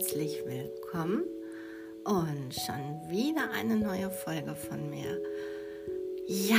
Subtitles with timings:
[0.00, 1.24] herzlich willkommen
[2.04, 5.20] und schon wieder eine neue Folge von mir.
[6.26, 6.56] Ja,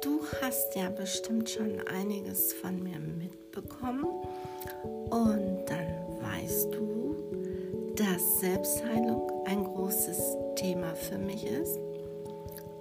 [0.00, 4.04] du hast ja bestimmt schon einiges von mir mitbekommen
[5.10, 7.16] und dann weißt du,
[7.96, 11.76] dass Selbstheilung ein großes Thema für mich ist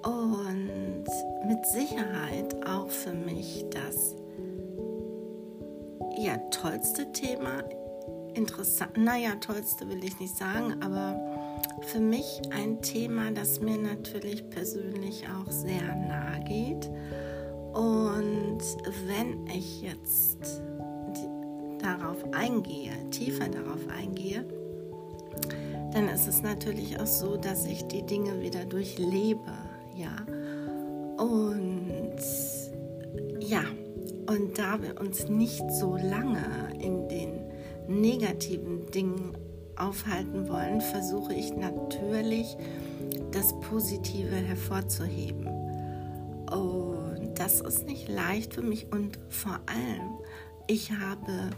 [0.03, 1.07] und
[1.47, 4.15] mit Sicherheit auch für mich das
[6.15, 7.63] ja, tollste Thema
[8.37, 11.19] interessant, naja, tollste will ich nicht sagen, aber
[11.81, 16.89] für mich ein Thema, das mir natürlich persönlich auch sehr nahe geht.
[17.73, 18.61] Und
[19.07, 20.61] wenn ich jetzt
[21.79, 24.45] darauf eingehe, tiefer darauf eingehe,
[25.93, 29.53] dann ist es natürlich auch so, dass ich die Dinge wieder durchlebe,
[29.95, 30.15] ja.
[31.17, 32.17] Und
[33.39, 33.63] ja,
[34.27, 37.46] und da wir uns nicht so lange in den
[37.87, 39.37] negativen Dingen
[39.75, 42.57] aufhalten wollen, versuche ich natürlich
[43.31, 45.47] das Positive hervorzuheben.
[46.51, 50.17] Und das ist nicht leicht für mich und vor allem,
[50.67, 51.51] ich habe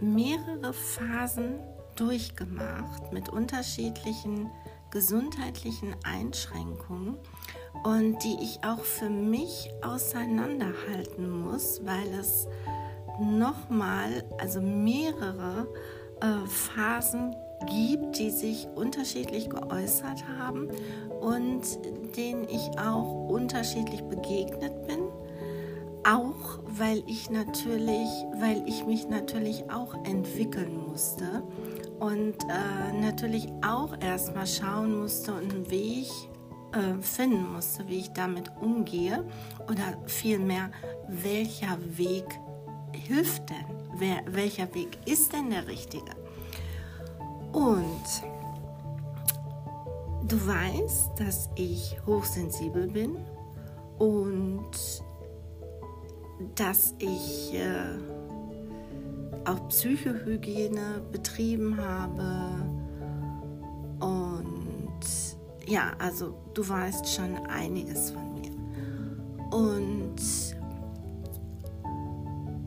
[0.00, 1.58] mehrere Phasen
[1.96, 4.50] durchgemacht mit unterschiedlichen
[4.90, 7.16] gesundheitlichen Einschränkungen
[7.84, 12.46] und die ich auch für mich auseinanderhalten muss, weil es
[13.20, 15.66] nochmal, also mehrere
[16.20, 20.68] äh, Phasen gibt, die sich unterschiedlich geäußert haben
[21.20, 21.62] und
[22.16, 24.98] denen ich auch unterschiedlich begegnet bin.
[26.04, 28.08] Auch weil ich natürlich,
[28.38, 31.42] weil ich mich natürlich auch entwickeln musste
[31.98, 36.06] und äh, natürlich auch erstmal schauen musste und einen Weg
[36.72, 39.24] äh, finden musste, wie ich damit umgehe
[39.68, 40.70] oder vielmehr
[41.08, 42.26] welcher Weg
[42.96, 43.66] hilft denn?
[43.98, 46.12] Wer, welcher Weg ist denn der richtige?
[47.52, 48.02] Und
[50.28, 53.16] du weißt, dass ich hochsensibel bin
[53.98, 54.70] und
[56.54, 57.98] dass ich äh,
[59.46, 62.62] auch Psychohygiene betrieben habe.
[64.00, 65.00] Und
[65.66, 68.50] ja, also du weißt schon einiges von mir.
[69.50, 70.16] Und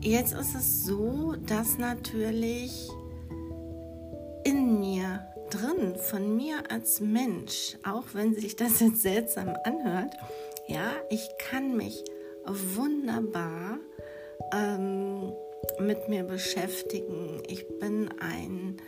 [0.02, 2.88] Jetzt ist es so, dass natürlich
[4.44, 10.14] in mir drin, von mir als Mensch, auch wenn sich das jetzt seltsam anhört,
[10.68, 12.02] ja, ich kann mich
[12.46, 13.78] wunderbar
[14.54, 15.32] ähm,
[15.78, 17.42] mit mir beschäftigen.
[17.46, 18.78] Ich bin ein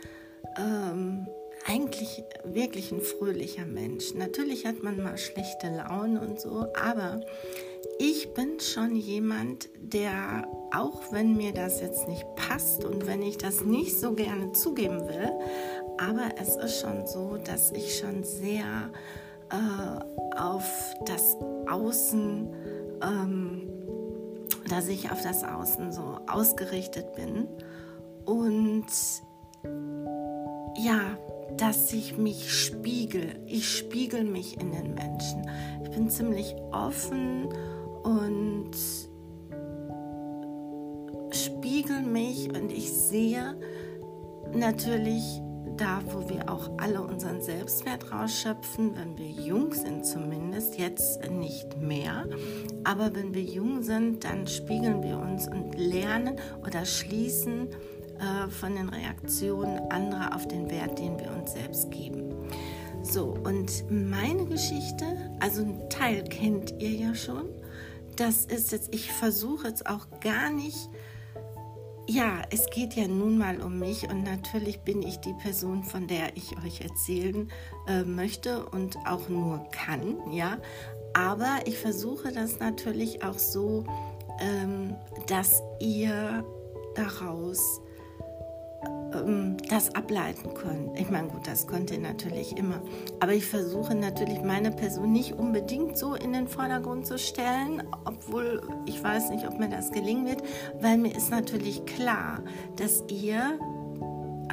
[0.57, 1.27] ähm,
[1.65, 4.13] eigentlich wirklich ein fröhlicher Mensch.
[4.13, 7.21] Natürlich hat man mal schlechte Laune und so, aber
[7.99, 13.37] ich bin schon jemand, der, auch wenn mir das jetzt nicht passt und wenn ich
[13.37, 15.31] das nicht so gerne zugeben will,
[15.97, 18.91] aber es ist schon so, dass ich schon sehr
[19.49, 20.65] äh, auf
[21.05, 21.37] das
[21.69, 22.49] Außen,
[23.01, 23.69] ähm,
[24.69, 27.47] dass ich auf das Außen so ausgerichtet bin
[28.25, 28.85] und
[30.77, 31.17] ja,
[31.57, 33.39] dass ich mich spiegel.
[33.45, 35.49] Ich spiegel mich in den Menschen.
[35.83, 37.49] Ich bin ziemlich offen
[38.03, 38.71] und
[41.31, 43.55] spiegel mich und ich sehe
[44.53, 45.41] natürlich
[45.77, 51.77] da, wo wir auch alle unseren Selbstwert rausschöpfen, wenn wir jung sind zumindest, jetzt nicht
[51.77, 52.27] mehr,
[52.83, 56.35] aber wenn wir jung sind, dann spiegeln wir uns und lernen
[56.65, 57.69] oder schließen
[58.19, 62.33] äh, von den Reaktionen anderer auf den Wert, den wir uns selbst geben.
[63.03, 65.05] So, und meine Geschichte,
[65.39, 67.49] also ein Teil kennt ihr ja schon,
[68.15, 70.89] das ist jetzt, ich versuche jetzt auch gar nicht,
[72.07, 76.07] ja, es geht ja nun mal um mich und natürlich bin ich die Person, von
[76.07, 77.49] der ich euch erzählen
[77.87, 80.57] äh, möchte und auch nur kann, ja.
[81.13, 83.85] Aber ich versuche das natürlich auch so,
[84.39, 84.95] ähm,
[85.27, 86.43] dass ihr
[86.95, 87.81] daraus
[89.15, 90.91] ähm, das ableiten können.
[90.95, 92.81] Ich meine, gut, das könnt ihr natürlich immer.
[93.19, 98.61] Aber ich versuche natürlich meine Person nicht unbedingt so in den Vordergrund zu stellen, obwohl
[98.85, 100.43] ich weiß nicht, ob mir das gelingen wird,
[100.79, 102.41] weil mir ist natürlich klar,
[102.75, 103.59] dass ihr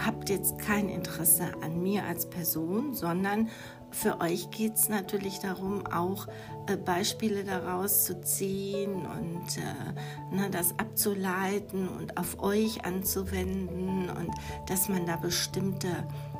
[0.04, 3.48] habt jetzt kein Interesse an mir als Person, sondern
[3.90, 6.26] für euch geht es natürlich darum, auch
[6.66, 14.30] äh, Beispiele daraus zu ziehen und äh, ne, das abzuleiten und auf euch anzuwenden und
[14.68, 15.88] dass man da bestimmte,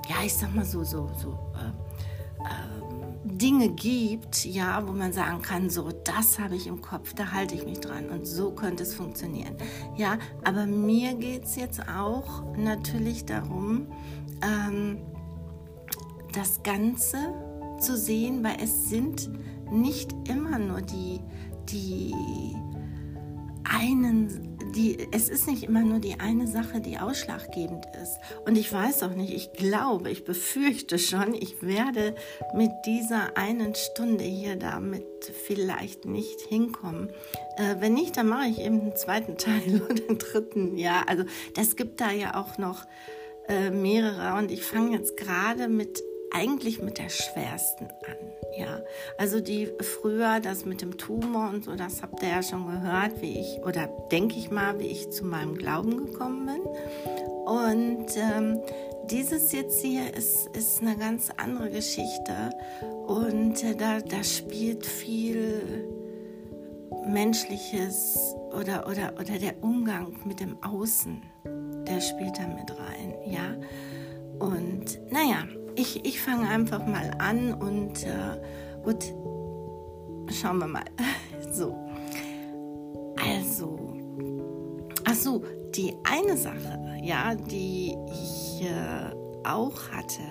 [0.09, 1.71] ja, ich sag mal so, so, so äh,
[2.41, 7.33] ähm, Dinge gibt, ja, wo man sagen kann, so das habe ich im Kopf, da
[7.33, 9.57] halte ich mich dran und so könnte es funktionieren.
[9.97, 13.87] Ja, aber mir geht es jetzt auch natürlich darum,
[14.43, 14.99] ähm,
[16.33, 17.19] das Ganze
[17.81, 19.31] zu sehen, weil es sind
[19.71, 21.21] nicht immer nur die,
[21.69, 22.15] die
[23.65, 28.19] einen die, es ist nicht immer nur die eine Sache, die ausschlaggebend ist.
[28.45, 32.15] Und ich weiß auch nicht, ich glaube, ich befürchte schon, ich werde
[32.55, 35.05] mit dieser einen Stunde hier damit
[35.45, 37.11] vielleicht nicht hinkommen.
[37.57, 40.77] Äh, wenn nicht, dann mache ich eben einen zweiten Teil oder einen dritten.
[40.77, 41.25] Ja, also
[41.55, 42.87] das gibt da ja auch noch
[43.49, 44.39] äh, mehrere.
[44.39, 48.17] Und ich fange jetzt gerade mit eigentlich mit der schwersten an.
[48.57, 48.81] Ja,
[49.17, 53.23] also die früher das mit dem Tumor und so, das habt ihr ja schon gehört,
[53.23, 56.63] wie ich oder denke ich mal, wie ich zu meinem Glauben gekommen bin.
[57.45, 58.61] Und ähm,
[59.11, 62.51] dieses jetzt hier ist, ist eine ganz andere Geschichte
[63.07, 65.89] und äh, da, da spielt viel
[67.07, 73.57] Menschliches oder, oder, oder der Umgang mit dem Außen, der spielt da mit rein, ja.
[74.39, 75.45] Und naja,
[75.77, 78.41] ich, ich fange einfach mal an und äh,
[78.83, 79.05] gut,
[80.31, 80.85] schauen wir mal.
[81.53, 81.75] So,
[83.17, 83.77] also,
[85.05, 85.43] ach so,
[85.75, 89.13] die eine Sache, ja, die ich äh,
[89.45, 90.23] auch hatte,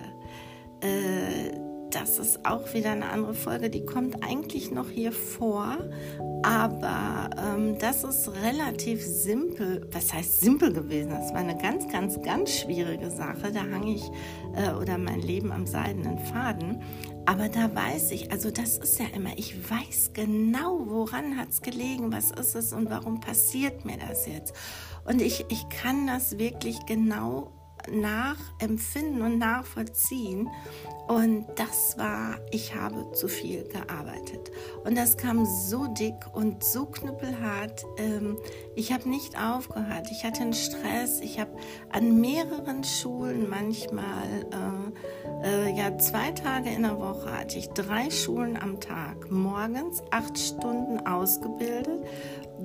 [0.81, 5.77] äh, das ist auch wieder eine andere Folge, die kommt eigentlich noch hier vor,
[6.43, 9.87] aber ähm, das ist relativ simpel.
[9.91, 11.09] Was heißt simpel gewesen?
[11.09, 13.51] Das war eine ganz, ganz, ganz schwierige Sache.
[13.51, 14.03] Da hang ich
[14.55, 16.81] äh, oder mein Leben am seidenen Faden.
[17.25, 21.61] Aber da weiß ich, also das ist ja immer, ich weiß genau, woran hat es
[21.61, 24.53] gelegen, was ist es und warum passiert mir das jetzt.
[25.05, 27.51] Und ich, ich kann das wirklich genau
[27.91, 30.49] nachempfinden und nachvollziehen.
[31.07, 34.51] Und das war, ich habe zu viel gearbeitet.
[34.83, 37.83] Und das kam so dick und so knüppelhart.
[37.97, 38.37] Ähm,
[38.75, 40.07] ich habe nicht aufgehört.
[40.11, 41.19] Ich hatte einen Stress.
[41.21, 41.51] Ich habe
[41.89, 44.45] an mehreren Schulen manchmal,
[45.43, 49.31] äh, äh, ja, zwei Tage in der Woche hatte ich drei Schulen am Tag.
[49.31, 52.05] Morgens acht Stunden ausgebildet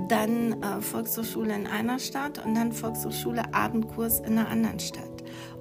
[0.09, 5.15] dann äh, Volkshochschule in einer Stadt und dann Volkshochschule Abendkurs in einer anderen Stadt.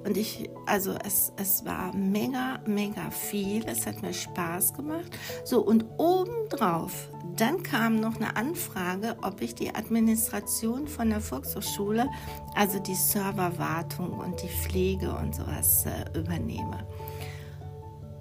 [0.04, 3.64] Und ich, also es, es war mega, mega viel.
[3.66, 5.18] Es hat mir Spaß gemacht.
[5.44, 12.08] So, und obendrauf, dann kam noch eine Anfrage, ob ich die Administration von der Volkshochschule,
[12.54, 16.86] also die Serverwartung und die Pflege und sowas äh, übernehme.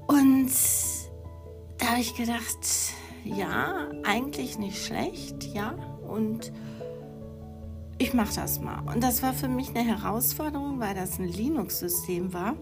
[0.08, 0.52] Und
[1.78, 2.66] da habe ich gedacht,
[3.26, 5.76] ja, eigentlich nicht schlecht, ja.
[6.08, 6.52] Und
[7.98, 8.82] ich mache das mal.
[8.94, 12.56] Und das war für mich eine Herausforderung, weil das ein Linux-System war.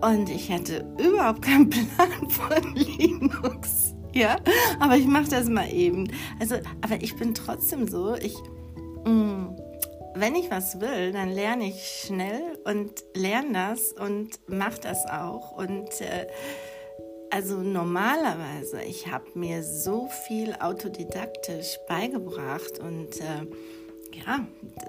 [0.00, 3.94] Und ich hatte überhaupt keinen Plan von Linux.
[4.12, 4.36] Ja,
[4.80, 6.10] aber ich mache das mal eben.
[6.40, 8.36] Also, aber ich bin trotzdem so, ich,
[9.04, 9.56] mh, mm,
[10.14, 15.52] wenn ich was will, dann lerne ich schnell und lerne das und mache das auch.
[15.52, 16.26] Und äh,
[17.30, 23.46] also normalerweise, ich habe mir so viel autodidaktisch beigebracht und äh,
[24.12, 24.46] ja,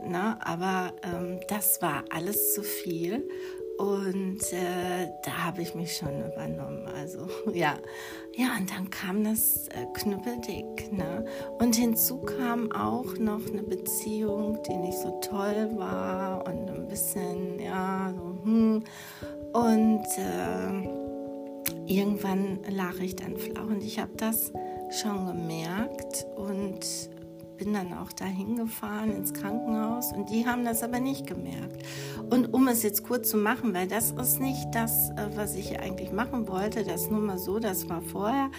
[0.08, 3.28] ne, aber ähm, das war alles zu viel
[3.80, 6.86] und äh, da habe ich mich schon übernommen.
[6.88, 7.78] Also ja,
[8.36, 10.92] ja und dann kam das äh, Knüppeldick.
[10.92, 11.24] Ne?
[11.60, 17.58] Und hinzu kam auch noch eine Beziehung, die nicht so toll war und ein bisschen,
[17.60, 18.84] ja, so, hm.
[19.54, 21.08] Und äh,
[21.90, 24.54] irgendwann lag ich dann flach und ich habe das
[25.02, 26.86] schon gemerkt und
[27.58, 31.84] bin dann auch dahin gefahren ins Krankenhaus und die haben das aber nicht gemerkt.
[32.30, 35.78] Und um es jetzt kurz zu machen, weil das ist nicht das, äh, was ich
[35.80, 38.50] eigentlich machen wollte, das nur mal so, das war vorher.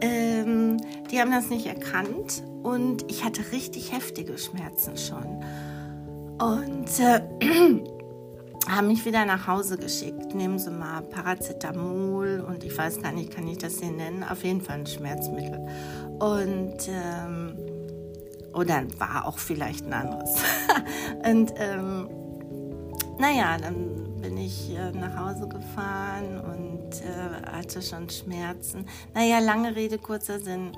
[0.00, 0.78] Ähm,
[1.10, 5.44] die haben das nicht erkannt und ich hatte richtig heftige Schmerzen schon.
[6.38, 7.20] Und äh,
[8.68, 10.34] haben mich wieder nach Hause geschickt.
[10.34, 14.24] Nehmen Sie mal Paracetamol und ich weiß gar nicht, kann ich das hier nennen?
[14.24, 15.66] Auf jeden Fall ein Schmerzmittel.
[16.18, 17.56] Und ähm,
[18.52, 20.30] oder war auch vielleicht ein anderes.
[21.30, 22.08] und ähm,
[23.18, 28.86] naja, dann bin ich äh, nach Hause gefahren und äh, hatte schon Schmerzen.
[29.14, 30.72] Naja, lange Rede, kurzer Sinn.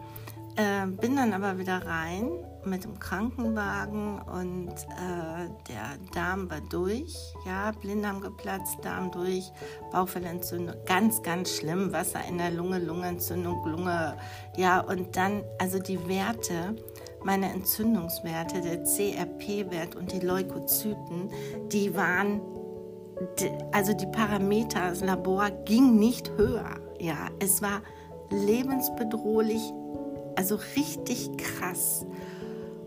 [0.56, 2.30] Äh, bin dann aber wieder rein
[2.64, 9.50] mit dem Krankenwagen und äh, der Darm war durch, ja, Blinddarm geplatzt, Darm durch,
[9.92, 14.16] Bauchfellentzündung, ganz, ganz schlimm, Wasser in der Lunge, Lungenentzündung, Lunge,
[14.56, 16.76] ja, und dann, also die Werte,
[17.24, 21.30] meine Entzündungswerte, der CRP-Wert und die Leukozyten,
[21.72, 22.40] die waren,
[23.72, 26.78] also die Parameter, das Labor ging nicht höher.
[27.00, 27.82] Ja, es war
[28.30, 29.72] lebensbedrohlich
[30.38, 32.06] also richtig krass.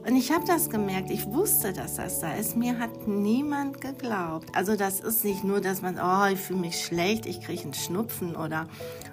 [0.05, 2.57] Und ich habe das gemerkt, ich wusste, dass das da ist.
[2.57, 4.49] Mir hat niemand geglaubt.
[4.55, 7.73] Also das ist nicht nur, dass man, oh, ich fühle mich schlecht, ich kriege einen
[7.75, 8.67] Schnupfen oder,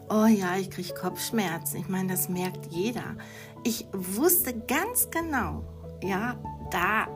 [0.08, 1.78] oh ja, ich kriege Kopfschmerzen.
[1.78, 3.16] Ich meine, das merkt jeder.
[3.64, 5.62] Ich wusste ganz genau,
[6.02, 6.36] ja,
[6.70, 7.06] da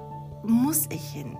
[0.45, 1.38] muss ich hin.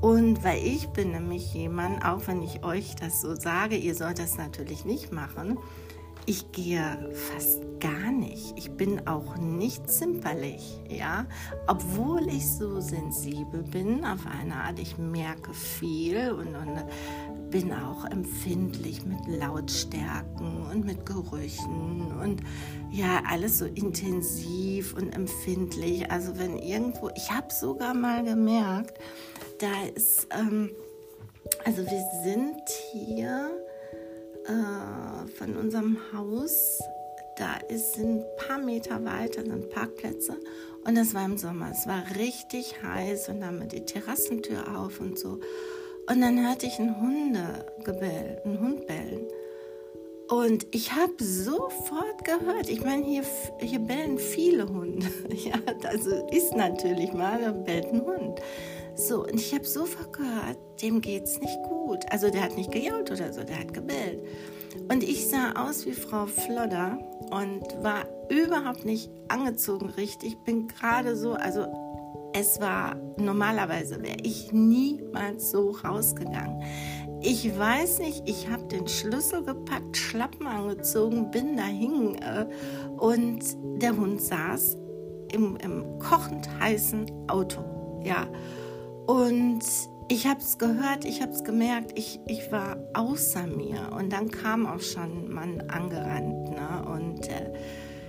[0.00, 4.18] Und weil ich bin nämlich jemand, auch wenn ich euch das so sage, ihr sollt
[4.18, 5.58] das natürlich nicht machen,
[6.28, 8.52] ich gehe fast gar nicht.
[8.56, 11.24] Ich bin auch nicht zimperlich, ja,
[11.66, 14.78] obwohl ich so sensibel bin auf eine Art.
[14.78, 16.84] Ich merke viel und, und
[17.50, 22.42] bin auch empfindlich mit Lautstärken und mit Gerüchen und
[22.90, 26.10] ja, alles so intensiv und empfindlich.
[26.10, 28.98] Also wenn irgendwo, ich habe sogar mal gemerkt,
[29.60, 30.72] da ist, ähm,
[31.64, 32.60] also wir sind
[32.92, 33.50] hier
[34.48, 36.80] äh, von unserem Haus,
[37.36, 40.36] da ist ein paar Meter weiter sind Parkplätze
[40.84, 41.70] und das war im Sommer.
[41.70, 45.38] Es war richtig heiß und dann mit die Terrassentür auf und so.
[46.08, 49.28] Und dann hörte ich ein Hundegebell, einen Hund bellen.
[50.28, 53.24] Und ich habe sofort gehört, ich meine, hier,
[53.60, 55.06] hier bellen viele Hunde.
[55.34, 58.40] Ja, also ist natürlich mal, da bellt ein Hund.
[58.98, 62.04] So, und ich habe sofort gehört, dem geht's nicht gut.
[62.10, 64.20] Also der hat nicht gejault oder so, der hat gebellt.
[64.90, 66.98] Und ich sah aus wie Frau Flodder
[67.30, 70.36] und war überhaupt nicht angezogen richtig.
[70.44, 71.66] Bin gerade so, also
[72.34, 76.60] es war normalerweise wäre ich niemals so rausgegangen.
[77.20, 82.46] Ich weiß nicht, ich habe den Schlüssel gepackt, Schlappen angezogen, bin dahin äh,
[82.96, 83.44] und
[83.80, 84.76] der Hund saß
[85.32, 87.64] im, im kochend heißen Auto.
[88.04, 88.26] Ja,
[89.08, 89.64] und
[90.10, 93.90] ich habe es gehört, ich habe es gemerkt, ich, ich war außer mir.
[93.96, 96.50] Und dann kam auch schon Mann angerannt.
[96.50, 96.84] Ne?
[96.86, 97.54] Und äh,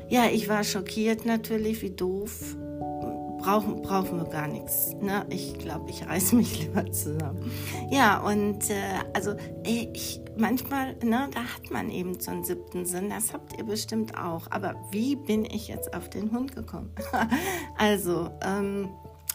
[0.10, 2.58] ja, ich war schockiert natürlich, wie doof.
[3.40, 4.94] Brauchen, brauchen wir gar nichts.
[5.00, 5.26] Ne?
[5.30, 7.50] Ich glaube, ich reiße mich lieber zusammen.
[7.90, 13.10] Ja, und äh, also ich, manchmal, ne, da hat man eben so einen siebten Sinn.
[13.10, 14.48] Das habt ihr bestimmt auch.
[14.52, 16.94] Aber wie bin ich jetzt auf den Hund gekommen?
[17.78, 18.90] also, ähm,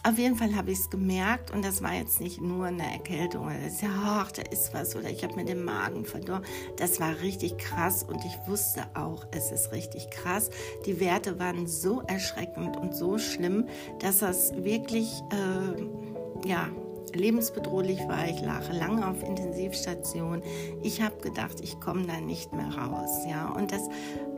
[0.05, 3.49] auf jeden Fall habe ich es gemerkt und das war jetzt nicht nur eine Erkältung
[3.63, 6.45] das, ach, da ist was oder ich habe mir den Magen verdorben.
[6.77, 10.51] Das war richtig krass und ich wusste auch, es ist richtig krass.
[10.85, 13.67] Die Werte waren so erschreckend und so schlimm,
[13.99, 16.69] dass das wirklich, äh, ja,
[17.13, 18.27] lebensbedrohlich war.
[18.27, 20.43] Ich lag lange auf Intensivstation.
[20.83, 23.25] Ich habe gedacht, ich komme da nicht mehr raus.
[23.27, 23.89] Ja, und das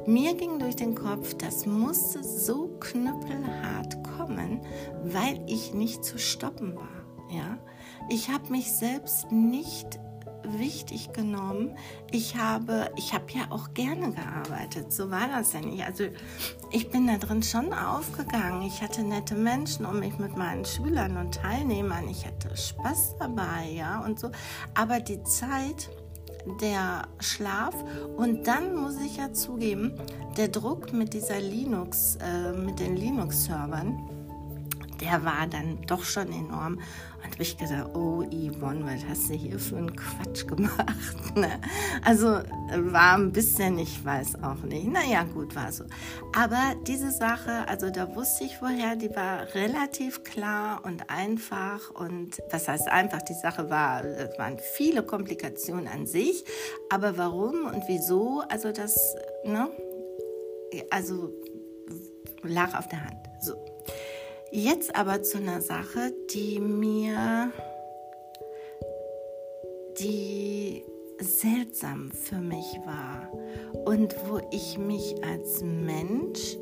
[0.07, 4.61] mir ging durch den Kopf, das musste so knüppelhart kommen,
[5.03, 6.87] weil ich nicht zu stoppen war.
[7.29, 7.57] Ja,
[8.09, 9.99] ich habe mich selbst nicht
[10.43, 11.75] wichtig genommen.
[12.11, 14.91] Ich habe, ich habe ja auch gerne gearbeitet.
[14.91, 15.83] So war das ja nicht.
[15.83, 16.05] Also
[16.71, 18.61] ich bin da drin schon aufgegangen.
[18.61, 22.07] Ich hatte nette Menschen um mich mit meinen Schülern und Teilnehmern.
[22.07, 24.31] Ich hatte Spaß dabei, ja und so.
[24.73, 25.89] Aber die Zeit
[26.61, 27.75] der Schlaf
[28.15, 29.93] und dann muss ich ja zugeben,
[30.37, 33.97] der Druck mit dieser Linux, äh, mit den Linux-Servern,
[35.01, 36.79] der war dann doch schon enorm.
[37.27, 40.85] Und habe ich gedacht, oh Yvonne, was hast du hier für einen Quatsch gemacht?
[41.35, 41.61] Ne?
[42.03, 44.87] Also war ein bisschen, ich weiß auch nicht.
[44.87, 45.83] Naja, gut, war so.
[46.35, 51.91] Aber diese Sache, also da wusste ich vorher, die war relativ klar und einfach.
[51.91, 56.43] Und was heißt einfach, die Sache war, es waren viele Komplikationen an sich.
[56.89, 58.97] Aber warum und wieso, also das,
[59.43, 59.69] ne?
[60.89, 61.31] Also
[62.41, 63.29] lag auf der Hand.
[63.41, 63.66] So.
[64.51, 67.51] Jetzt aber zu einer Sache, die mir,
[69.99, 70.83] die
[71.19, 73.29] seltsam für mich war
[73.85, 76.57] und wo ich mich als Mensch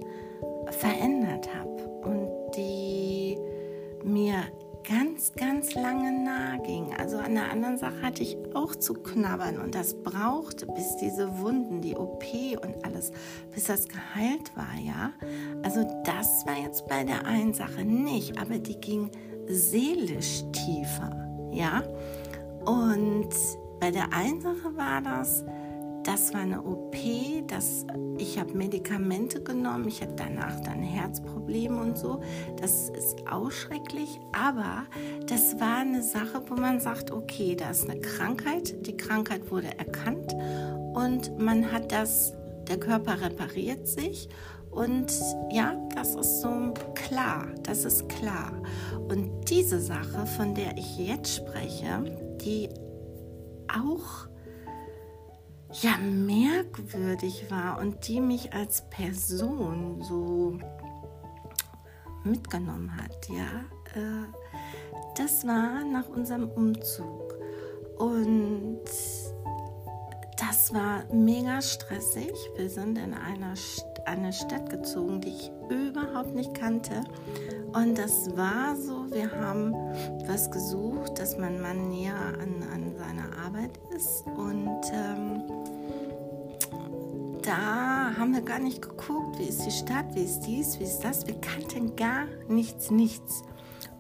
[0.71, 3.37] verändert habe und die
[4.03, 4.43] mir
[4.87, 6.93] ganz, ganz lange nahe ging.
[6.97, 11.39] Also an der anderen Sache hatte ich auch zu knabbern und das brauchte, bis diese
[11.39, 12.23] Wunden, die OP
[12.61, 13.11] und alles,
[13.51, 15.11] bis das geheilt war, ja.
[15.63, 19.09] Also das war jetzt bei der einen Sache nicht, aber die ging
[19.47, 21.83] seelisch tiefer, ja.
[22.65, 23.29] Und
[23.79, 25.43] bei der einen Sache war das,
[26.05, 26.95] das war eine OP,
[27.47, 27.85] das,
[28.17, 32.21] ich habe Medikamente genommen, ich hatte danach dann Herzprobleme und so.
[32.61, 34.83] Das ist auch schrecklich, aber
[35.27, 39.77] das war eine Sache, wo man sagt, okay, da ist eine Krankheit, die Krankheit wurde
[39.77, 40.33] erkannt
[40.93, 42.33] und man hat das,
[42.67, 44.29] der Körper repariert sich
[44.69, 45.11] und
[45.51, 48.51] ja, das ist so klar, das ist klar.
[49.07, 52.03] Und diese Sache, von der ich jetzt spreche,
[52.41, 52.69] die
[53.67, 54.27] auch
[55.81, 60.57] ja merkwürdig war und die mich als Person so
[62.23, 64.25] mitgenommen hat, ja, äh,
[65.17, 67.35] das war nach unserem Umzug.
[67.97, 68.81] Und
[70.37, 72.33] das war mega stressig.
[72.57, 73.53] Wir sind in einer
[74.05, 77.01] eine Stadt gezogen, die ich überhaupt nicht kannte.
[77.75, 79.73] Und das war so, wir haben
[80.27, 84.25] was gesucht, dass mein Mann näher an, an seiner Arbeit ist.
[84.27, 85.43] Und ähm,
[87.41, 91.01] da haben wir gar nicht geguckt, wie ist die Stadt, wie ist dies, wie ist
[91.01, 91.27] das.
[91.27, 93.43] Wir kannten gar nichts, nichts.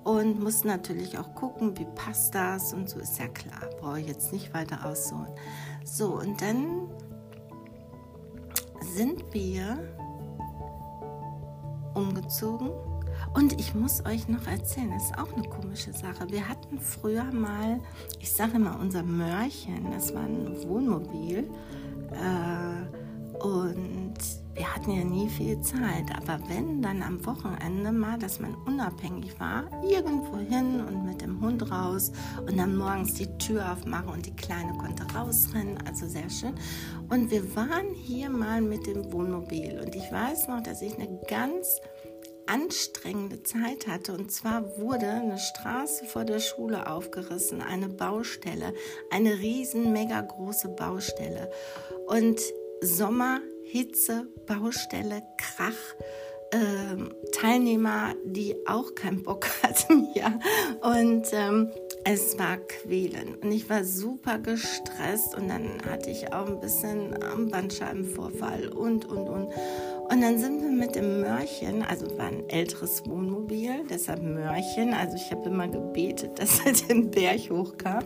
[0.05, 3.69] Und mussten natürlich auch gucken, wie passt das und so ist ja klar.
[3.81, 5.33] Brauche ich jetzt nicht weiter ausholen.
[5.83, 6.87] So, und dann
[8.95, 9.77] sind wir
[11.93, 12.69] umgezogen.
[13.35, 16.29] Und ich muss euch noch erzählen, das ist auch eine komische Sache.
[16.29, 17.81] Wir hatten früher mal,
[18.21, 21.49] ich sage immer unser Mörchen, das war ein Wohnmobil.
[22.11, 24.13] Äh, und
[24.53, 29.37] wir hatten ja nie viel Zeit, aber wenn dann am Wochenende mal, dass man unabhängig
[29.37, 32.13] war, irgendwo hin und mit dem Hund raus
[32.47, 36.53] und dann morgens die Tür aufmachen und die Kleine konnte rausrennen, also sehr schön.
[37.09, 41.19] Und wir waren hier mal mit dem Wohnmobil und ich weiß noch, dass ich eine
[41.27, 41.81] ganz
[42.47, 44.13] anstrengende Zeit hatte.
[44.13, 48.73] Und zwar wurde eine Straße vor der Schule aufgerissen, eine Baustelle,
[49.09, 51.51] eine riesen, mega große Baustelle.
[52.07, 52.39] Und
[52.81, 55.73] Sommer Hitze, Baustelle, Krach,
[56.51, 60.39] äh, Teilnehmer, die auch keinen Bock hatten, ja.
[60.81, 61.71] Und ähm,
[62.03, 67.15] es war quälend und ich war super gestresst und dann hatte ich auch ein bisschen
[67.49, 69.51] Bandscheibenvorfall und, und, und.
[70.09, 74.93] Und dann sind wir mit dem Mörchen, also war ein älteres Wohnmobil, deshalb Mörchen.
[74.93, 78.03] Also ich habe immer gebetet, dass er den Berg hochkam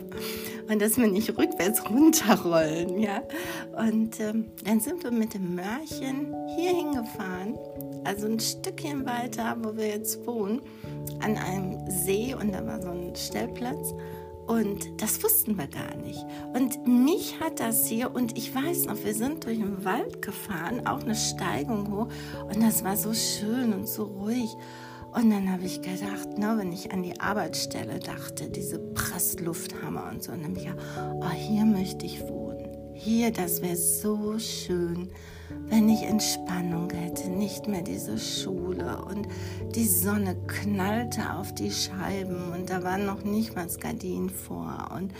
[0.70, 3.22] und dass wir nicht rückwärts runterrollen, ja.
[3.76, 7.58] Und ähm, dann sind wir mit dem Mörchen hier hingefahren,
[8.04, 10.62] also ein Stückchen weiter, wo wir jetzt wohnen,
[11.20, 13.94] an einem See und da war so ein Stellplatz.
[14.50, 16.26] Und das wussten wir gar nicht.
[16.54, 20.88] Und mich hat das hier, und ich weiß noch, wir sind durch den Wald gefahren,
[20.88, 22.08] auch eine Steigung hoch,
[22.52, 24.56] und das war so schön und so ruhig.
[25.12, 30.24] Und dann habe ich gedacht, na, wenn ich an die Arbeitsstelle dachte, diese Presslufthammer und
[30.24, 30.84] so, und dann habe ich gedacht,
[31.20, 32.49] oh, hier möchte ich wohnen.
[33.02, 35.10] Hier, das wäre so schön
[35.68, 39.04] wenn ich Entspannung hätte, nicht mehr diese Schule.
[39.04, 39.28] Und
[39.74, 45.12] die Sonne knallte auf die Scheiben und da waren noch nicht mal Gardinen vor und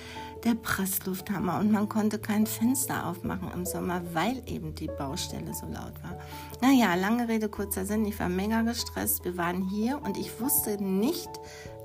[0.45, 1.61] der Presslufthammer.
[1.61, 6.19] Und man konnte kein Fenster aufmachen im Sommer, weil eben die Baustelle so laut war.
[6.61, 10.83] Naja, lange Rede, kurzer Sinn, ich war mega gestresst, wir waren hier und ich wusste
[10.83, 11.31] nicht,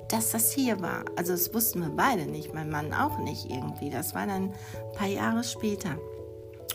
[0.09, 1.05] dass das hier war.
[1.15, 3.89] Also das wussten wir beide nicht, mein Mann auch nicht irgendwie.
[3.89, 4.53] Das war dann ein
[4.95, 5.97] paar Jahre später.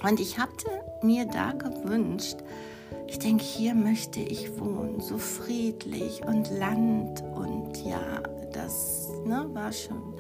[0.03, 0.69] Und ich hatte
[1.03, 2.39] mir da gewünscht,
[3.07, 9.73] ich denke, hier möchte ich wohnen, so friedlich und Land und ja, das ne, war
[9.73, 10.15] schön.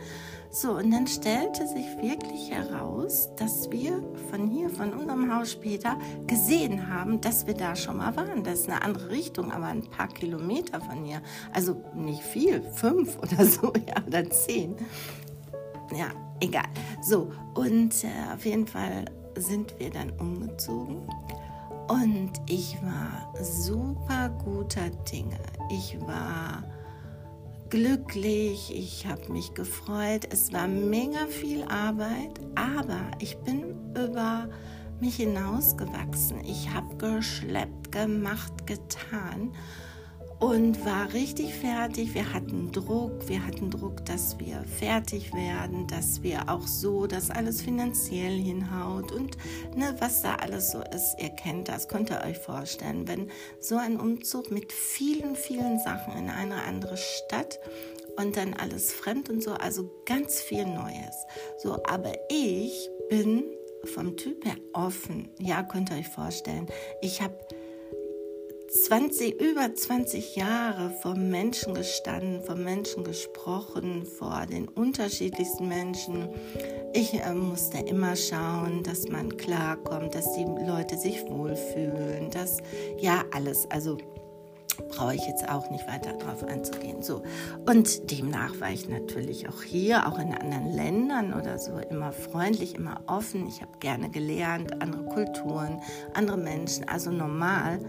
[0.53, 5.97] So, und dann stellte sich wirklich heraus, dass wir von hier, von unserem Haus später,
[6.27, 8.43] gesehen haben, dass wir da schon mal waren.
[8.43, 11.23] Das ist eine andere Richtung, aber ein paar Kilometer von hier.
[11.53, 14.75] Also nicht viel, fünf oder so, ja, oder zehn.
[15.95, 16.09] Ja,
[16.41, 16.69] egal.
[17.01, 19.05] So, und äh, auf jeden Fall
[19.37, 21.07] sind wir dann umgezogen
[21.91, 25.39] und ich war super guter Dinge.
[25.71, 26.63] Ich war
[27.71, 30.27] glücklich, ich habe mich gefreut.
[30.31, 34.49] Es war mega viel Arbeit, aber ich bin über
[35.01, 36.45] mich hinausgewachsen.
[36.45, 39.53] Ich habe geschleppt, gemacht, getan
[40.41, 42.15] und war richtig fertig.
[42.15, 47.31] Wir hatten Druck, wir hatten Druck, dass wir fertig werden, dass wir auch so, dass
[47.31, 49.37] alles finanziell hinhaut und
[49.77, 51.17] ne, was da alles so ist.
[51.21, 56.17] Ihr kennt das, könnt ihr euch vorstellen, wenn so ein Umzug mit vielen, vielen Sachen
[56.17, 57.61] in eine andere Stadt
[58.17, 61.27] und dann alles fremd und so, also ganz viel Neues.
[61.59, 63.45] So, aber ich bin
[63.95, 65.31] vom Typ her offen.
[65.39, 66.67] Ja, könnt ihr euch vorstellen.
[67.03, 67.37] Ich habe
[68.71, 76.29] 20, über 20 Jahre vor Menschen gestanden, vor Menschen gesprochen, vor den unterschiedlichsten Menschen.
[76.93, 82.59] Ich äh, musste immer schauen, dass man klarkommt, dass die Leute sich wohlfühlen, dass
[83.01, 83.99] ja alles, also
[84.89, 87.03] brauche ich jetzt auch nicht weiter darauf einzugehen.
[87.03, 87.23] So.
[87.69, 92.77] Und demnach war ich natürlich auch hier, auch in anderen Ländern oder so, immer freundlich,
[92.77, 93.49] immer offen.
[93.49, 95.81] Ich habe gerne gelernt, andere Kulturen,
[96.15, 97.81] andere Menschen, also normal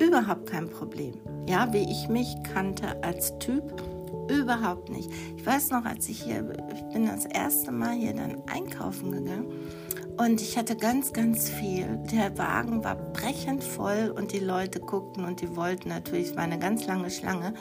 [0.00, 1.14] überhaupt kein Problem.
[1.48, 3.82] Ja, wie ich mich kannte als Typ,
[4.28, 5.10] überhaupt nicht.
[5.36, 9.46] Ich weiß noch, als ich hier, ich bin das erste Mal hier dann einkaufen gegangen
[10.18, 11.86] Und ich hatte ganz, ganz viel.
[12.10, 16.42] Der Wagen war brechend voll und die Leute guckten und die wollten natürlich, es war
[16.42, 17.54] eine ganz lange Schlange.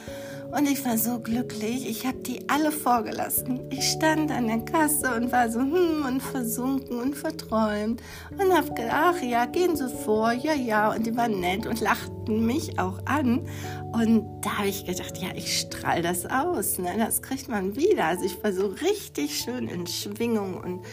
[0.52, 3.70] Und ich war so glücklich, ich habe die alle vorgelassen.
[3.70, 8.74] Ich stand an der Kasse und war so hm und versunken und verträumt und habe
[8.74, 10.92] gedacht, ach ja, gehen Sie vor, ja, ja.
[10.92, 13.48] Und die waren nett und lachten mich auch an.
[13.94, 16.90] Und da habe ich gedacht, ja, ich strahle das aus, ne?
[16.98, 18.06] das kriegt man wieder.
[18.06, 20.86] Also ich war so richtig schön in Schwingung und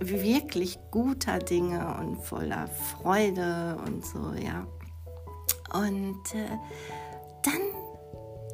[0.00, 4.66] wirklich guter Dinge und voller Freude und so, ja.
[5.72, 6.58] Und äh,
[7.42, 7.62] dann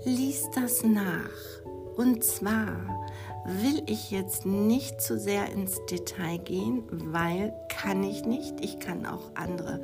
[0.04, 1.60] ließ das nach.
[1.96, 3.06] Und zwar
[3.44, 8.60] will ich jetzt nicht zu sehr ins Detail gehen, weil kann ich nicht.
[8.60, 9.80] Ich kann auch andere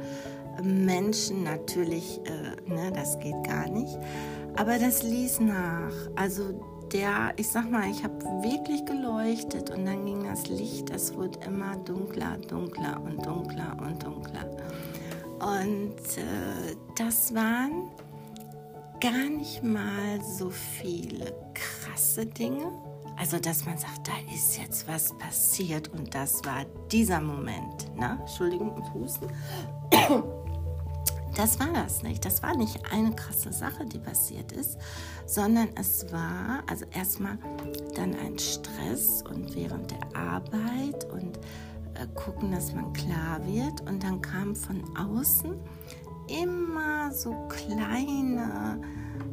[0.62, 3.99] Menschen natürlich, äh, ne, das geht gar nicht.
[4.57, 5.92] Aber das ließ nach.
[6.16, 6.61] Also
[6.92, 11.38] der, ich sag mal, ich habe wirklich geleuchtet und dann ging das Licht, es wurde
[11.46, 14.51] immer dunkler, dunkler und dunkler und dunkler.
[15.38, 17.88] Und äh, das waren
[19.01, 22.72] gar nicht mal so viele krasse Dinge.
[23.18, 27.94] Also, dass man sagt, da ist jetzt was passiert und das war dieser Moment.
[27.96, 28.18] Ne?
[28.20, 29.29] Entschuldigung, Husten.
[31.37, 32.25] Das war das nicht.
[32.25, 34.79] Das war nicht eine krasse Sache, die passiert ist,
[35.27, 37.39] sondern es war also erstmal
[37.95, 41.39] dann ein Stress und während der Arbeit und
[41.95, 43.81] äh, gucken, dass man klar wird.
[43.89, 45.55] Und dann kam von außen
[46.29, 48.81] immer so kleine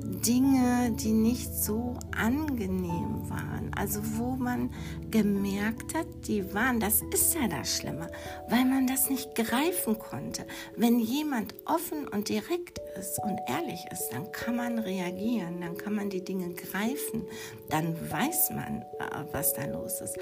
[0.03, 3.71] Dinge, die nicht so angenehm waren.
[3.75, 4.71] Also wo man
[5.11, 8.09] gemerkt hat, die waren, das ist ja das Schlimme,
[8.49, 10.45] weil man das nicht greifen konnte.
[10.75, 15.95] Wenn jemand offen und direkt ist und ehrlich ist, dann kann man reagieren, dann kann
[15.95, 17.23] man die Dinge greifen,
[17.69, 20.17] dann weiß man, äh, was da los ist.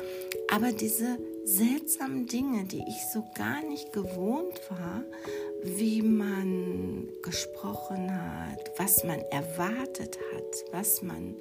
[0.52, 5.04] Aber diese seltsamen Dinge, die ich so gar nicht gewohnt war,
[5.64, 11.36] wie man gesprochen hat, was man erwartet hat, was man,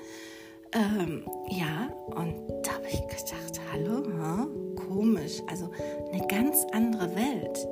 [0.72, 4.76] ähm, ja, und da habe ich gedacht, hallo, hm?
[4.76, 5.70] komisch, also
[6.12, 7.66] eine ganz andere Welt.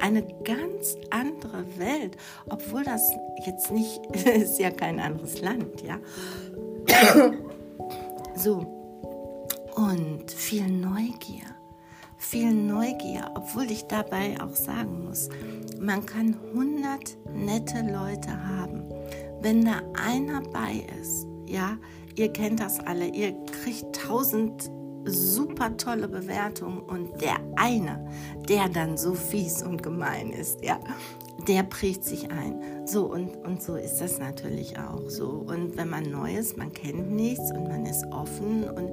[0.00, 2.16] Eine ganz andere Welt,
[2.50, 3.10] obwohl das
[3.46, 5.98] jetzt nicht, ist ja kein anderes Land, ja.
[8.36, 8.66] So,
[9.76, 11.53] und viel Neugier
[12.24, 15.28] viel Neugier, obwohl ich dabei auch sagen muss,
[15.78, 18.82] man kann hundert nette Leute haben.
[19.40, 21.76] Wenn da einer bei ist, ja,
[22.16, 24.70] ihr kennt das alle, ihr kriegt tausend
[25.04, 28.10] super tolle Bewertungen und der eine,
[28.48, 30.80] der dann so fies und gemein ist, ja,
[31.46, 32.86] der prägt sich ein.
[32.86, 35.28] So und, und so ist das natürlich auch so.
[35.28, 38.90] Und wenn man neu ist, man kennt nichts und man ist offen und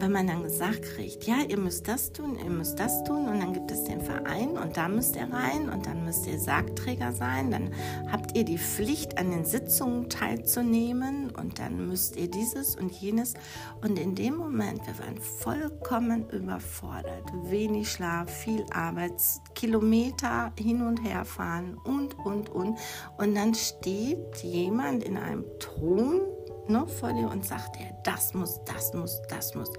[0.00, 3.40] wenn man dann gesagt kriegt, ja, ihr müsst das tun, ihr müsst das tun und
[3.40, 7.12] dann gibt es den Verein und da müsst ihr rein und dann müsst ihr Sargträger
[7.12, 7.70] sein, dann
[8.10, 13.34] habt ihr die Pflicht, an den Sitzungen teilzunehmen und dann müsst ihr dieses und jenes.
[13.82, 19.14] Und in dem Moment, wir waren vollkommen überfordert, wenig Schlaf, viel Arbeit,
[19.54, 22.78] Kilometer hin und her fahren und, und, und.
[23.16, 26.20] Und dann steht jemand in einem Ton,
[26.68, 29.70] ne, vor dir und sagt dir, das muss, das muss, das muss.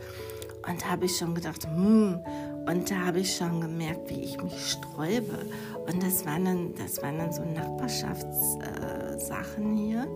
[0.67, 2.19] Und da habe ich schon gedacht, hm,
[2.67, 5.45] und da habe ich schon gemerkt, wie ich mich sträube.
[5.87, 10.07] Und das waren dann, das waren dann so Nachbarschaftssachen äh, hier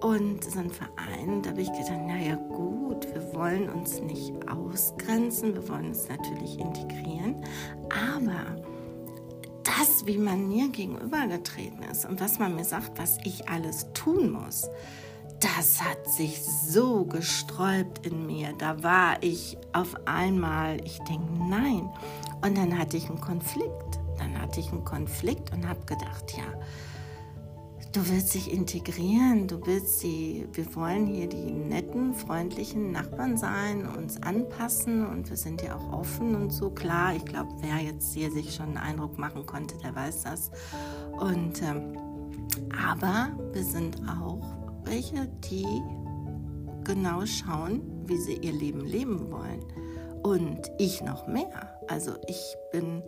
[0.00, 1.42] und so ein Verein.
[1.42, 6.56] Da habe ich gedacht, naja gut, wir wollen uns nicht ausgrenzen, wir wollen uns natürlich
[6.58, 7.44] integrieren,
[7.88, 8.62] aber
[9.62, 14.30] das, wie man mir gegenübergetreten ist und was man mir sagt, was ich alles tun
[14.30, 14.68] muss,
[15.40, 18.52] das hat sich so gesträubt in mir.
[18.58, 21.90] Da war ich auf einmal, ich denke, nein.
[22.42, 24.00] Und dann hatte ich einen Konflikt.
[24.18, 26.44] Dann hatte ich einen Konflikt und habe gedacht, ja,
[27.94, 33.86] du willst dich integrieren, du willst sie, wir wollen hier die netten, freundlichen Nachbarn sein,
[33.86, 36.70] uns anpassen und wir sind ja auch offen und so.
[36.70, 40.50] Klar, ich glaube, wer jetzt hier sich schon einen Eindruck machen konnte, der weiß das.
[41.12, 41.96] Und ähm,
[42.90, 45.66] aber wir sind auch welche, die
[46.84, 49.64] genau schauen, wie sie ihr Leben leben wollen.
[50.22, 51.78] Und ich noch mehr.
[51.88, 53.02] Also ich bin,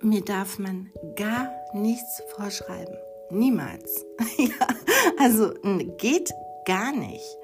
[0.00, 2.96] mir darf man gar nichts vorschreiben.
[3.30, 4.06] Niemals.
[4.38, 4.66] ja,
[5.18, 5.52] also
[5.98, 6.30] geht
[6.64, 7.36] gar nicht.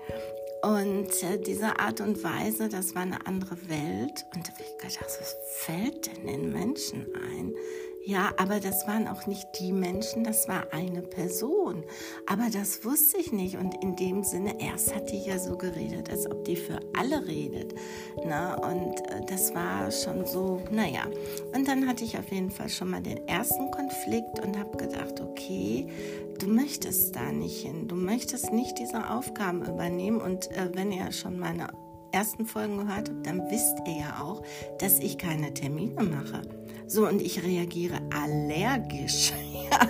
[0.62, 4.24] Und äh, diese Art und Weise, das war eine andere Welt.
[4.34, 7.54] Und da habe ich gedacht, was fällt denn den Menschen ein?
[8.06, 11.84] Ja, aber das waren auch nicht die Menschen, das war eine Person.
[12.26, 13.56] Aber das wusste ich nicht.
[13.56, 17.26] Und in dem Sinne, erst hat die ja so geredet, als ob die für alle
[17.26, 17.74] redet.
[18.22, 21.06] Na, und äh, das war schon so, naja.
[21.54, 25.22] Und dann hatte ich auf jeden Fall schon mal den ersten Konflikt und habe gedacht,
[25.22, 25.86] okay,
[26.38, 27.88] du möchtest da nicht hin.
[27.88, 30.20] Du möchtest nicht diese Aufgaben übernehmen.
[30.20, 31.68] Und äh, wenn ihr schon meine
[32.12, 34.42] ersten Folgen gehört habt, dann wisst ihr ja auch,
[34.78, 36.42] dass ich keine Termine mache.
[36.86, 39.32] So, und ich reagiere allergisch,
[39.70, 39.88] ja,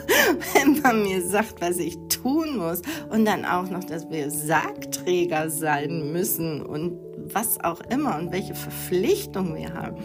[0.54, 2.82] wenn man mir sagt, was ich tun muss.
[3.10, 8.54] Und dann auch noch, dass wir Sargträger sein müssen und was auch immer und welche
[8.54, 9.96] Verpflichtungen wir haben.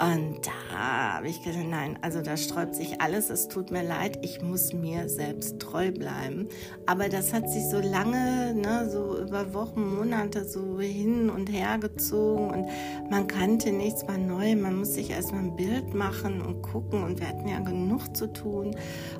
[0.00, 4.18] Und da habe ich gesagt, nein, also da sträubt sich alles, es tut mir leid,
[4.22, 6.48] ich muss mir selbst treu bleiben.
[6.86, 11.78] Aber das hat sich so lange, ne, so über Wochen, Monate so hin und her
[11.78, 12.66] gezogen und
[13.08, 17.20] man kannte nichts, war neu, man muss sich erstmal ein Bild machen und gucken und
[17.20, 18.74] wir hatten ja genug zu tun.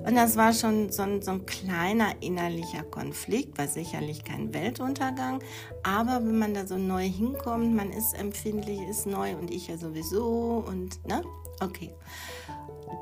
[0.04, 5.38] Und das war schon so ein, so ein kleiner innerlicher Konflikt, war sicherlich kein Weltuntergang,
[5.84, 9.76] aber wenn man da so neu hinkommt, man ist empfindlich, ist neu und ich ja
[9.76, 11.22] sowieso und, ne?
[11.60, 11.94] Okay.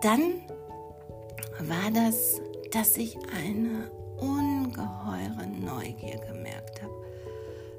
[0.02, 0.42] Dann
[1.60, 2.40] war das,
[2.72, 6.92] dass ich eine ungeheure Neugier gemerkt habe.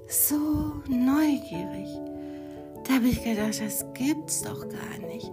[0.08, 1.90] So neugierig.
[2.88, 5.32] Da habe ich gedacht, das gibt's doch gar nicht.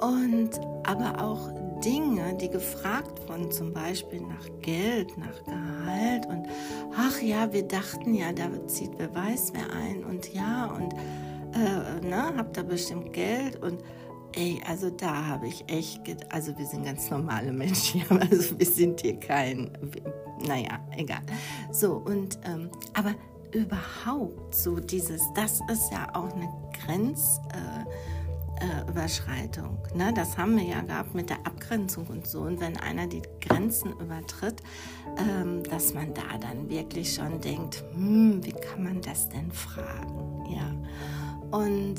[0.00, 1.50] Und aber auch
[1.84, 6.46] Dinge, die gefragt wurden, zum Beispiel nach Geld, nach Gehalt und
[7.00, 10.92] ach ja, wir dachten ja, da zieht wer weiß wer ein und ja und
[11.54, 13.82] äh, ne, habt da bestimmt Geld und
[14.36, 16.00] ey, also da habe ich echt,
[16.32, 19.70] also wir sind ganz normale Menschen, also wir sind hier kein,
[20.46, 21.22] naja, egal.
[21.72, 23.14] So und, ähm, aber
[23.52, 26.48] überhaupt so dieses, das ist ja auch eine
[26.84, 27.40] Grenz.
[27.52, 27.84] Äh,
[28.60, 29.78] äh, Überschreitung.
[29.94, 30.12] Ne?
[30.14, 32.40] Das haben wir ja gehabt mit der Abgrenzung und so.
[32.42, 34.62] Und wenn einer die Grenzen übertritt,
[35.18, 40.44] ähm, dass man da dann wirklich schon denkt, hm, wie kann man das denn fragen?
[40.54, 41.58] Ja.
[41.58, 41.98] Und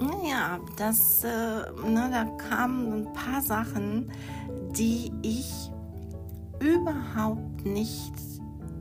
[0.00, 4.10] naja, das, äh, ne, da kamen ein paar Sachen,
[4.76, 5.70] die ich
[6.60, 8.12] überhaupt nicht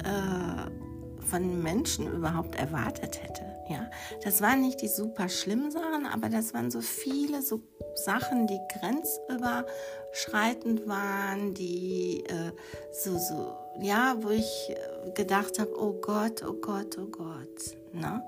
[0.04, 3.29] äh, von Menschen überhaupt erwartet hätte.
[3.70, 3.90] Ja,
[4.24, 7.62] das waren nicht die super schlimmen Sachen, aber das waren so viele so
[7.94, 12.52] Sachen, die grenzüberschreitend waren, die äh,
[12.92, 14.76] so so ja, wo ich
[15.16, 18.22] gedacht habe, oh Gott, oh Gott, oh Gott, ne?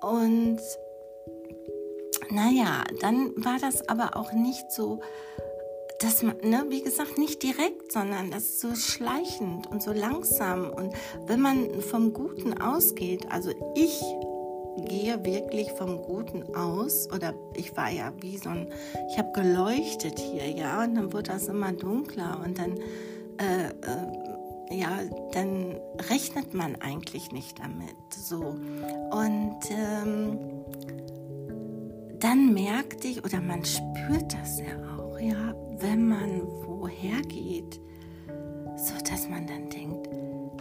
[0.00, 0.60] Und
[2.30, 5.00] naja, dann war das aber auch nicht so,
[6.00, 10.70] dass man, ne, wie gesagt, nicht direkt, sondern das ist so schleichend und so langsam.
[10.70, 10.94] Und
[11.26, 14.02] wenn man vom Guten ausgeht, also ich
[14.82, 18.68] gehe wirklich vom Guten aus, oder ich war ja wie so ein,
[19.10, 22.40] ich habe geleuchtet hier, ja, und dann wurde das immer dunkler.
[22.44, 22.76] Und dann,
[23.38, 25.00] äh, äh, ja,
[25.32, 25.76] dann
[26.10, 28.56] rechnet man eigentlich nicht damit, so.
[29.10, 30.38] Und ähm,
[32.18, 37.80] dann merkte ich, oder man spürt das ja auch, ja, wenn man woher geht,
[38.76, 40.08] so dass man dann denkt,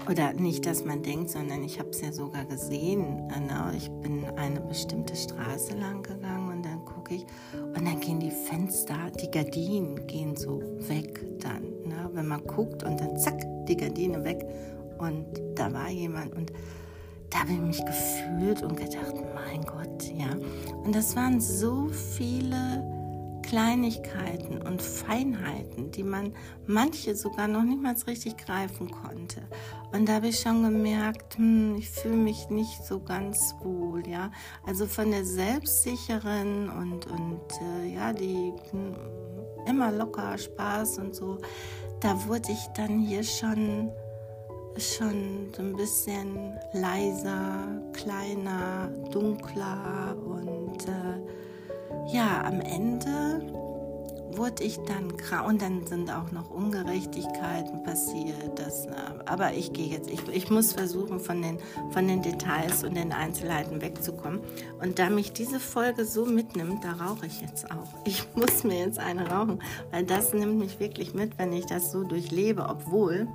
[0.09, 3.27] oder nicht, dass man denkt, sondern ich habe es ja sogar gesehen.
[3.29, 8.19] Genau, ich bin eine bestimmte Straße lang gegangen und dann gucke ich und dann gehen
[8.19, 11.63] die Fenster, die Gardinen gehen so weg dann.
[11.85, 12.09] Ne?
[12.13, 14.45] Wenn man guckt und dann zack, die Gardine weg
[14.97, 16.51] und da war jemand und
[17.29, 20.37] da habe ich mich gefühlt und gedacht, mein Gott, ja.
[20.83, 22.92] Und das waren so viele
[23.53, 26.33] Kleinigkeiten und Feinheiten, die man
[26.65, 29.43] manche sogar noch niemals richtig greifen konnte.
[29.91, 34.31] Und da habe ich schon gemerkt, hm, ich fühle mich nicht so ganz wohl, ja.
[34.65, 38.95] Also von der selbstsicheren und, und äh, ja, die hm,
[39.67, 41.37] immer locker Spaß und so,
[41.99, 43.91] da wurde ich dann hier schon
[44.77, 51.12] schon so ein bisschen leiser, kleiner, dunkler und äh,
[52.07, 53.41] ja, am Ende
[54.37, 58.57] wurde ich dann krank und dann sind auch noch Ungerechtigkeiten passiert.
[58.57, 58.91] Das, äh,
[59.25, 61.59] aber ich gehe jetzt, ich, ich muss versuchen, von den,
[61.91, 64.41] von den Details und den Einzelheiten wegzukommen.
[64.81, 67.93] Und da mich diese Folge so mitnimmt, da rauche ich jetzt auch.
[68.05, 69.61] Ich muss mir jetzt eine rauchen,
[69.91, 73.27] weil das nimmt mich wirklich mit, wenn ich das so durchlebe, obwohl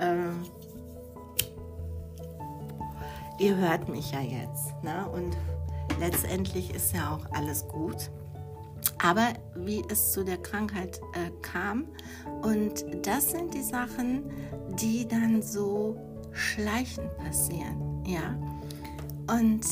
[0.00, 0.44] ähm,
[3.38, 4.82] ihr hört mich ja jetzt.
[4.82, 5.06] Ne?
[5.12, 5.36] Und
[5.98, 8.10] letztendlich ist ja auch alles gut.
[9.02, 11.86] Aber wie es zu der Krankheit äh, kam,
[12.42, 14.30] und das sind die Sachen,
[14.80, 15.96] die dann so
[16.32, 18.36] schleichend passieren, ja.
[19.28, 19.66] Und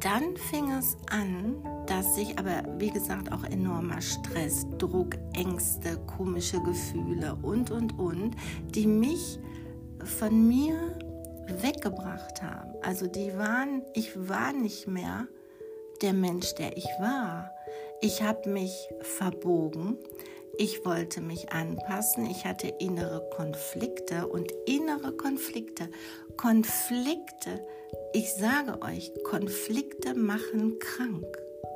[0.00, 1.56] dann fing es an,
[1.86, 8.36] dass ich aber, wie gesagt, auch enormer Stress, Druck, Ängste, komische Gefühle und, und, und,
[8.74, 9.40] die mich
[10.04, 10.96] von mir
[11.48, 12.70] weggebracht haben.
[12.82, 15.26] Also die waren, ich war nicht mehr
[16.02, 17.50] der Mensch, der ich war.
[18.00, 19.98] Ich habe mich verbogen.
[20.56, 22.28] Ich wollte mich anpassen.
[22.30, 25.88] Ich hatte innere Konflikte und innere Konflikte.
[26.36, 27.64] Konflikte,
[28.12, 31.26] ich sage euch, Konflikte machen krank.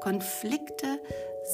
[0.00, 1.00] Konflikte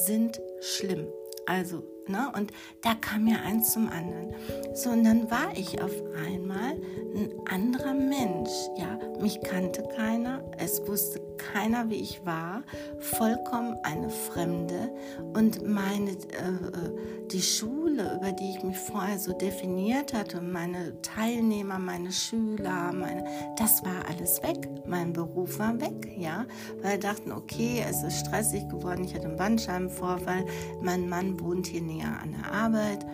[0.07, 1.07] sind schlimm.
[1.47, 2.31] Also, ne?
[2.37, 2.53] Und
[2.83, 4.35] da kam ja eins zum anderen.
[4.75, 5.93] So, und dann war ich auf
[6.27, 6.77] einmal
[7.15, 8.51] ein anderer Mensch.
[8.77, 12.63] Ja, mich kannte keiner, es wusste keiner, wie ich war,
[12.99, 14.93] vollkommen eine Fremde.
[15.35, 21.01] Und meine, äh, äh die Schule, über die ich mich vorher so definiert hatte, meine
[21.03, 23.25] Teilnehmer, meine Schüler, meine,
[23.59, 24.69] das war alles weg.
[24.87, 26.47] Mein Beruf war weg, ja,
[26.81, 30.47] weil wir dachten, okay, es ist stressig geworden, ich hatte einen Bandscheibenvorfall,
[30.81, 33.05] mein Mann wohnt hier näher an der Arbeit.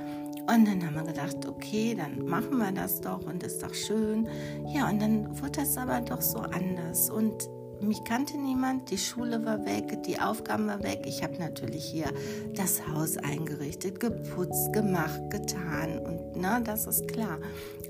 [0.46, 4.28] Und dann haben wir gedacht, okay, dann machen wir das doch und ist doch schön.
[4.66, 7.08] Ja, und dann wurde das aber doch so anders.
[7.08, 7.48] Und
[7.84, 11.02] mich kannte niemand, die Schule war weg, die Aufgaben war weg.
[11.06, 12.12] Ich habe natürlich hier
[12.54, 17.38] das Haus eingerichtet, geputzt, gemacht, getan und na, das ist klar.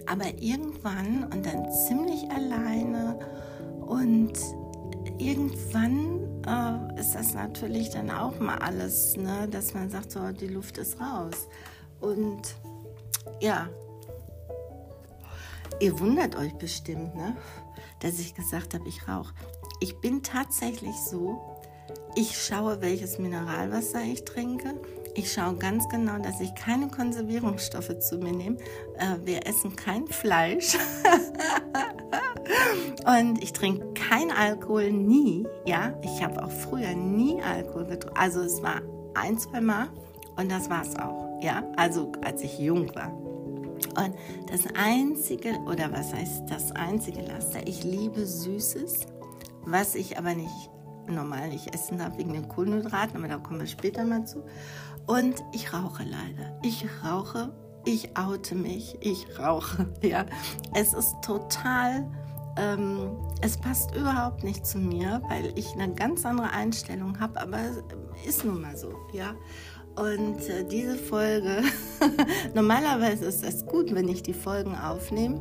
[0.07, 3.19] Aber irgendwann und dann ziemlich alleine
[3.81, 4.33] und
[5.19, 10.49] irgendwann äh, ist das natürlich dann auch mal alles, ne, dass man sagt, so die
[10.49, 11.49] Luft ist raus.
[12.01, 12.57] Und
[13.41, 13.69] ja,
[15.81, 17.37] ihr wundert euch bestimmt, ne?
[18.01, 19.33] dass ich gesagt habe, ich rauche.
[19.85, 21.43] Ich bin tatsächlich so,
[22.15, 24.81] ich schaue, welches Mineralwasser ich trinke.
[25.15, 28.57] Ich schaue ganz genau, dass ich keine Konservierungsstoffe zu mir nehme.
[28.97, 30.79] Äh, wir essen kein Fleisch.
[33.07, 35.47] Und ich trinke kein Alkohol, nie.
[35.67, 38.19] Ja, ich habe auch früher nie Alkohol getrunken.
[38.19, 38.81] Also es war
[39.13, 39.89] ein, zwei Mal
[40.37, 41.43] und das war es auch.
[41.43, 43.13] Ja, also als ich jung war.
[43.97, 44.15] Und
[44.51, 49.01] das einzige, oder was heißt das einzige Laster, ich liebe Süßes,
[49.67, 50.71] was ich aber nicht
[51.07, 54.45] normal nicht essen darf wegen den Kohlenhydraten, aber da kommen wir später mal zu.
[55.07, 56.59] Und ich rauche leider.
[56.63, 57.53] Ich rauche,
[57.85, 59.93] ich oute mich, ich rauche.
[60.03, 60.27] Ja,
[60.75, 62.11] es ist total,
[62.57, 67.59] ähm, es passt überhaupt nicht zu mir, weil ich eine ganz andere Einstellung habe, aber
[68.27, 69.35] ist nun mal so, ja.
[69.97, 71.63] Und äh, diese Folge,
[72.55, 75.41] normalerweise ist es gut, wenn ich die Folgen aufnehme.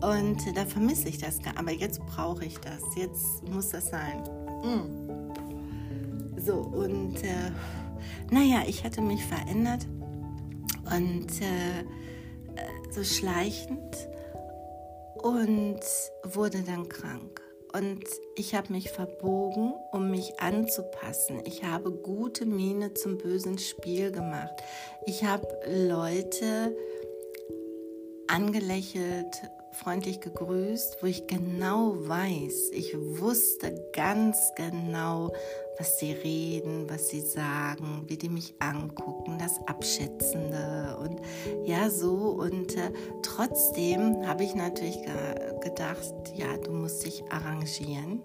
[0.00, 2.80] Und da vermisse ich das gar Aber jetzt brauche ich das.
[2.96, 4.22] Jetzt muss das sein.
[4.62, 6.38] Mm.
[6.38, 7.50] So, und äh,
[8.30, 9.86] naja, ich hatte mich verändert.
[10.84, 11.84] Und äh,
[12.90, 13.96] so schleichend.
[15.22, 15.80] Und
[16.24, 17.40] wurde dann krank
[17.76, 18.04] und
[18.36, 21.42] ich habe mich verbogen, um mich anzupassen.
[21.44, 24.54] Ich habe gute Miene zum bösen Spiel gemacht.
[25.04, 26.74] Ich habe Leute
[28.28, 29.42] angelächelt,
[29.76, 35.32] freundlich gegrüßt, wo ich genau weiß, ich wusste ganz genau,
[35.78, 41.20] was sie reden, was sie sagen, wie die mich angucken, das Abschätzende und
[41.66, 42.14] ja so.
[42.14, 42.90] Und äh,
[43.22, 45.10] trotzdem habe ich natürlich ge
[45.60, 48.22] gedacht, ja, du musst dich arrangieren,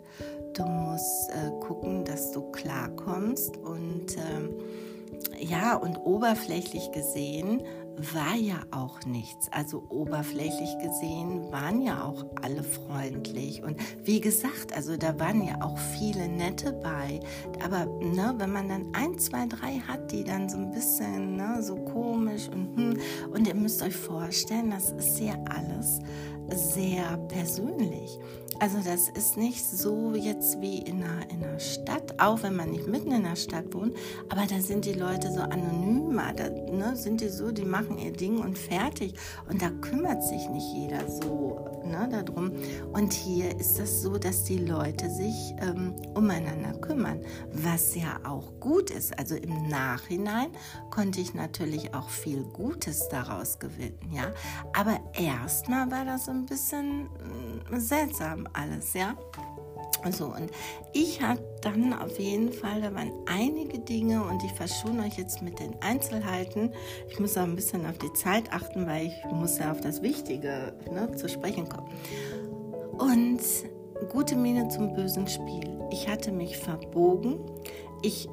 [0.54, 7.64] du musst äh, gucken, dass du klarkommst und äh, ja, und oberflächlich gesehen
[8.14, 9.52] war ja auch nichts.
[9.52, 13.64] Also oberflächlich gesehen waren ja auch alle freundlich.
[13.64, 17.20] Und wie gesagt, also da waren ja auch viele nette bei.
[17.64, 21.62] Aber ne, wenn man dann ein, zwei, drei hat, die dann so ein bisschen ne,
[21.62, 22.98] so komisch und hm,
[23.32, 26.00] und ihr müsst euch vorstellen, das ist ja alles
[26.54, 28.20] sehr persönlich.
[28.62, 32.70] Also das ist nicht so jetzt wie in einer, in einer Stadt, auch wenn man
[32.70, 33.98] nicht mitten in der Stadt wohnt,
[34.30, 38.14] aber da sind die Leute so anonymer, da ne, sind die so, die machen ihr
[38.14, 39.16] Ding und fertig
[39.50, 42.52] und da kümmert sich nicht jeder so ne, darum.
[42.94, 47.20] Und hier ist das so, dass die Leute sich ähm, umeinander kümmern,
[47.52, 49.18] was ja auch gut ist.
[49.18, 50.52] Also im Nachhinein
[50.92, 54.32] konnte ich natürlich auch viel Gutes daraus gewinnen, ja.
[54.74, 57.10] Aber erstmal war das so ein bisschen
[57.72, 59.16] äh, seltsam alles, ja.
[60.10, 60.50] So, und
[60.94, 65.44] ich habe dann auf jeden Fall, da waren einige Dinge und ich verschone euch jetzt
[65.44, 66.74] mit den Einzelheiten.
[67.08, 70.02] Ich muss auch ein bisschen auf die Zeit achten, weil ich muss ja auf das
[70.02, 71.90] Wichtige ne, zu sprechen kommen.
[72.98, 73.42] Und
[74.10, 75.80] gute Miene zum bösen Spiel.
[75.92, 77.40] Ich hatte mich verbogen.
[78.02, 78.28] Ich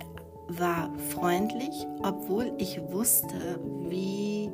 [0.49, 4.51] war freundlich, obwohl ich wusste, wie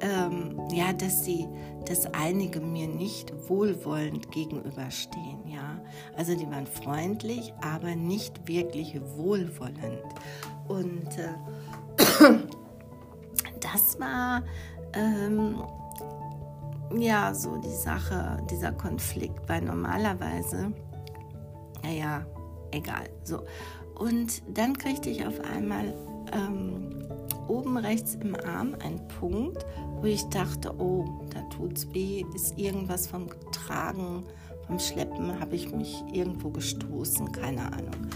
[0.00, 1.46] ähm, ja, dass sie,
[1.86, 5.80] dass einige mir nicht wohlwollend gegenüberstehen, ja.
[6.16, 10.02] Also die waren freundlich, aber nicht wirklich wohlwollend.
[10.68, 11.34] Und äh,
[13.60, 14.42] das war
[14.92, 15.62] ähm,
[16.98, 20.72] ja so die Sache, dieser Konflikt, weil normalerweise,
[21.82, 22.26] naja,
[22.70, 23.42] egal, so.
[23.98, 25.94] Und dann kriegte ich auf einmal
[26.32, 27.08] ähm,
[27.48, 29.64] oben rechts im Arm einen Punkt,
[30.00, 34.24] wo ich dachte, oh, da tut's weh, ist irgendwas vom Tragen,
[34.66, 38.10] vom Schleppen, habe ich mich irgendwo gestoßen, keine Ahnung.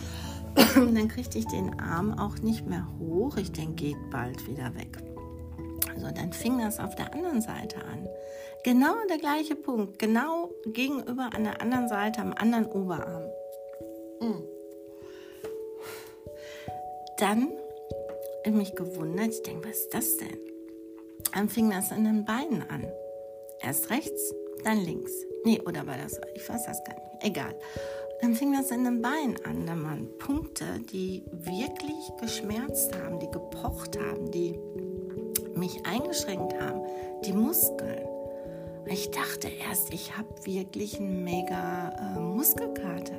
[0.95, 3.37] dann kriegte ich den Arm auch nicht mehr hoch.
[3.37, 4.99] Ich denke, geht bald wieder weg.
[5.95, 8.09] Also dann fing das auf der anderen Seite an.
[8.65, 13.25] Genau der gleiche Punkt, genau gegenüber an der anderen Seite, am anderen Oberarm.
[14.21, 14.45] Mhm.
[17.19, 20.50] Dann habe ich mich gewundert, ich denke, was ist das denn?
[21.33, 22.85] Dann fing das in den Beinen an.
[23.61, 25.13] Erst rechts, dann links.
[25.45, 27.55] Nee, oder war das, ich weiß das gar nicht, egal.
[28.21, 29.67] Dann fing das in den Beinen an.
[29.67, 34.59] Da waren Punkte, die wirklich geschmerzt haben, die gepocht haben, die
[35.55, 36.83] mich eingeschränkt haben,
[37.25, 38.07] die Muskeln.
[38.87, 43.19] Ich dachte erst, ich habe wirklich einen mega äh, Muskelkater.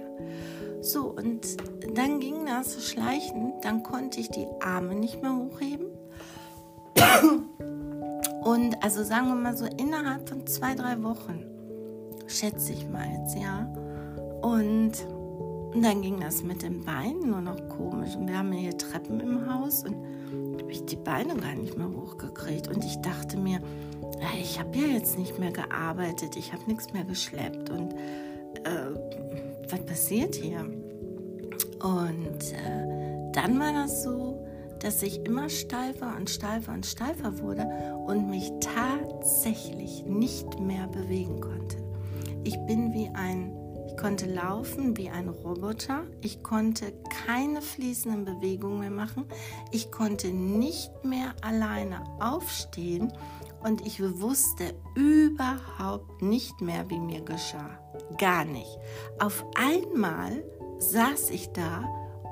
[0.82, 1.58] So, und
[1.96, 5.88] dann ging das schleichend, dann konnte ich die Arme nicht mehr hochheben.
[8.42, 11.46] Und also sagen wir mal so innerhalb von zwei, drei Wochen,
[12.28, 13.72] schätze ich mal jetzt, ja.
[14.42, 14.94] Und
[15.80, 18.16] dann ging das mit den Beinen nur noch komisch.
[18.16, 19.96] Und wir haben hier Treppen im Haus und
[20.60, 22.68] habe ich die Beine gar nicht mehr hochgekriegt.
[22.68, 23.62] Und ich dachte mir,
[24.40, 27.70] ich habe ja jetzt nicht mehr gearbeitet, ich habe nichts mehr geschleppt.
[27.70, 28.88] Und äh,
[29.70, 30.62] was passiert hier?
[31.82, 34.31] Und äh, dann war das so,
[34.82, 37.68] dass ich immer steifer und steifer und steifer wurde
[38.08, 41.78] und mich tatsächlich nicht mehr bewegen konnte.
[42.44, 43.56] Ich bin wie ein
[43.92, 46.06] ich konnte laufen wie ein Roboter.
[46.22, 46.94] Ich konnte
[47.26, 49.26] keine fließenden Bewegungen mehr machen.
[49.72, 53.12] Ich konnte nicht mehr alleine aufstehen
[53.64, 57.78] und ich wusste überhaupt nicht mehr, wie mir geschah.
[58.18, 58.80] Gar nicht.
[59.20, 60.44] Auf einmal
[60.80, 61.84] saß ich da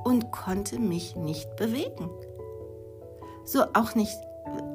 [0.05, 2.09] und konnte mich nicht bewegen.
[3.51, 4.15] So auch nicht,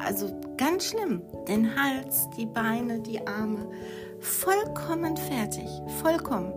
[0.00, 1.22] also ganz schlimm.
[1.46, 3.70] Den Hals, die Beine, die Arme,
[4.18, 5.68] vollkommen fertig,
[6.02, 6.52] vollkommen.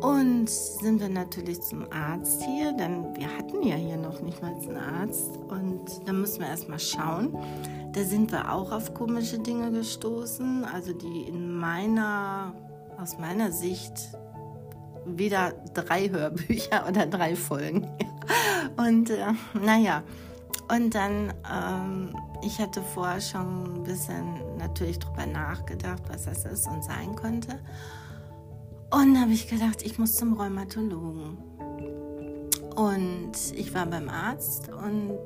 [0.00, 4.54] Und sind wir natürlich zum Arzt hier, denn wir hatten ja hier noch nicht mal
[4.54, 5.36] einen Arzt.
[5.48, 7.36] Und da müssen wir erstmal schauen.
[7.94, 12.54] Da sind wir auch auf komische Dinge gestoßen, also die in meiner,
[12.96, 14.10] aus meiner Sicht
[15.04, 17.88] wieder drei Hörbücher oder drei Folgen.
[18.76, 20.04] Und äh, naja,
[20.70, 26.66] und dann, ähm, ich hatte vorher schon ein bisschen natürlich drüber nachgedacht, was das ist
[26.66, 27.58] und sein könnte.
[28.90, 31.38] Und habe ich gedacht, ich muss zum Rheumatologen.
[32.74, 35.18] Und ich war beim Arzt und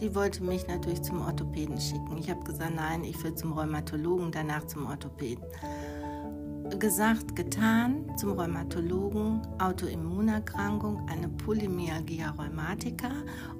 [0.00, 2.16] die wollte mich natürlich zum Orthopäden schicken.
[2.18, 5.44] Ich habe gesagt, nein, ich will zum Rheumatologen, danach zum Orthopäden
[6.78, 13.10] gesagt, getan, zum Rheumatologen, Autoimmunerkrankung, eine Polymyalgia rheumatica.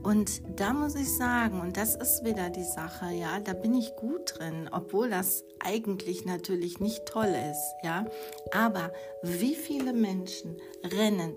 [0.03, 3.95] Und da muss ich sagen, und das ist wieder die Sache, ja, da bin ich
[3.97, 8.05] gut drin, obwohl das eigentlich natürlich nicht toll ist, ja.
[8.53, 8.93] Aber
[9.23, 11.35] wie viele Menschen rennen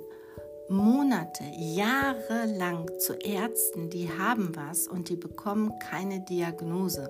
[0.70, 7.10] Monate, Jahre lang zu Ärzten, die haben was und die bekommen keine Diagnose,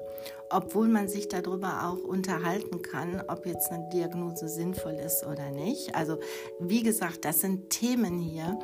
[0.49, 5.95] obwohl man sich darüber auch unterhalten kann, ob jetzt eine Diagnose sinnvoll ist oder nicht.
[5.95, 6.17] Also
[6.59, 8.59] wie gesagt, das sind Themen hier,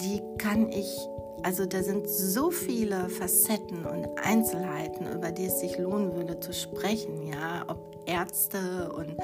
[0.00, 1.08] die kann ich
[1.44, 6.52] also da sind so viele Facetten und Einzelheiten, über die es sich lohnen würde zu
[6.52, 9.16] sprechen, ja, ob Ärzte und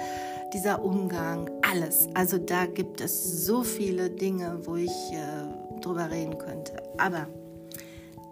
[0.53, 2.09] dieser Umgang, alles.
[2.15, 6.83] Also da gibt es so viele Dinge, wo ich äh, drüber reden könnte.
[6.97, 7.29] Aber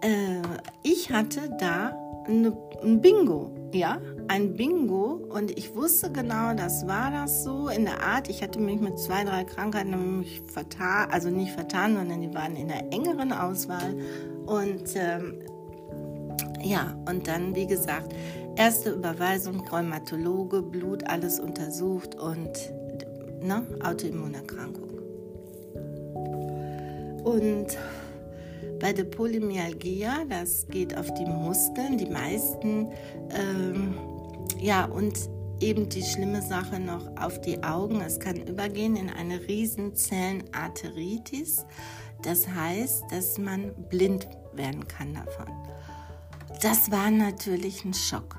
[0.01, 0.41] äh,
[0.83, 2.51] ich hatte da eine,
[2.83, 8.01] ein Bingo, ja, ein Bingo und ich wusste genau, das war das so in der
[8.03, 8.29] Art.
[8.29, 12.55] Ich hatte mich mit zwei, drei Krankheiten mich vertan, also nicht vertan, sondern die waren
[12.55, 13.95] in der engeren Auswahl
[14.45, 15.39] und ähm,
[16.63, 18.13] ja, und dann, wie gesagt,
[18.55, 22.73] erste Überweisung, Rheumatologe, Blut, alles untersucht und
[23.41, 24.89] ne, Autoimmunerkrankung.
[27.23, 27.77] Und
[28.79, 32.91] bei der Polymyalgia, das geht auf die Muskeln, die meisten,
[33.31, 33.95] ähm,
[34.59, 35.17] ja, und
[35.59, 37.99] eben die schlimme Sache noch auf die Augen.
[38.01, 41.65] Es kann übergehen in eine Riesenzellenarteritis.
[42.21, 45.47] Das heißt, dass man blind werden kann davon.
[46.61, 48.37] Das war natürlich ein Schock.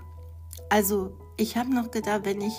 [0.69, 2.55] Also ich habe noch gedacht, wenn ich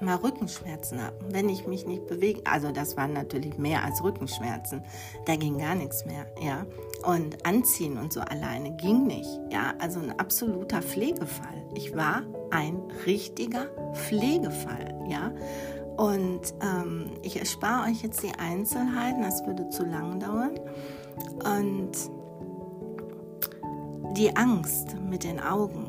[0.00, 4.82] mal Rückenschmerzen habe, wenn ich mich nicht bewege, also das waren natürlich mehr als Rückenschmerzen,
[5.26, 6.66] da ging gar nichts mehr, ja.
[7.04, 9.74] Und anziehen und so alleine ging nicht, ja.
[9.78, 11.66] Also ein absoluter Pflegefall.
[11.74, 15.32] Ich war ein richtiger Pflegefall, ja.
[15.96, 20.58] Und ähm, ich erspare euch jetzt die Einzelheiten, das würde zu lang dauern.
[21.44, 21.92] Und
[24.16, 25.86] die Angst mit den Augen,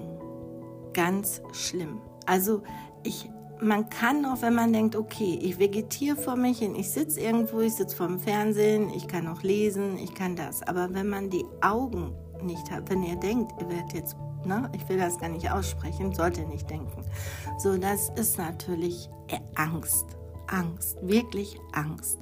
[0.94, 2.02] ganz schlimm.
[2.26, 2.62] Also
[3.04, 3.30] ich,
[3.62, 7.62] man kann auch, wenn man denkt, okay, ich vegetiere vor mich hin, ich sitze irgendwo,
[7.62, 10.62] ich sitze vor dem Fernsehen, ich kann auch lesen, ich kann das.
[10.64, 14.88] Aber wenn man die Augen nicht hat, wenn ihr denkt, ihr werdet jetzt, ne, ich
[14.90, 17.04] will das gar nicht aussprechen, sollte nicht denken.
[17.58, 19.10] So, das ist natürlich
[19.56, 20.06] Angst.
[20.48, 22.18] Angst, wirklich Angst.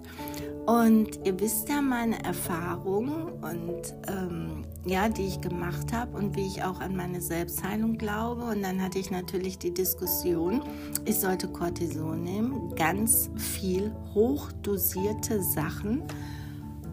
[0.65, 6.47] Und ihr wisst ja meine Erfahrungen und ähm, ja, die ich gemacht habe und wie
[6.47, 8.43] ich auch an meine Selbstheilung glaube.
[8.43, 10.61] Und dann hatte ich natürlich die Diskussion,
[11.05, 16.03] ich sollte Cortison nehmen, ganz viel hochdosierte Sachen.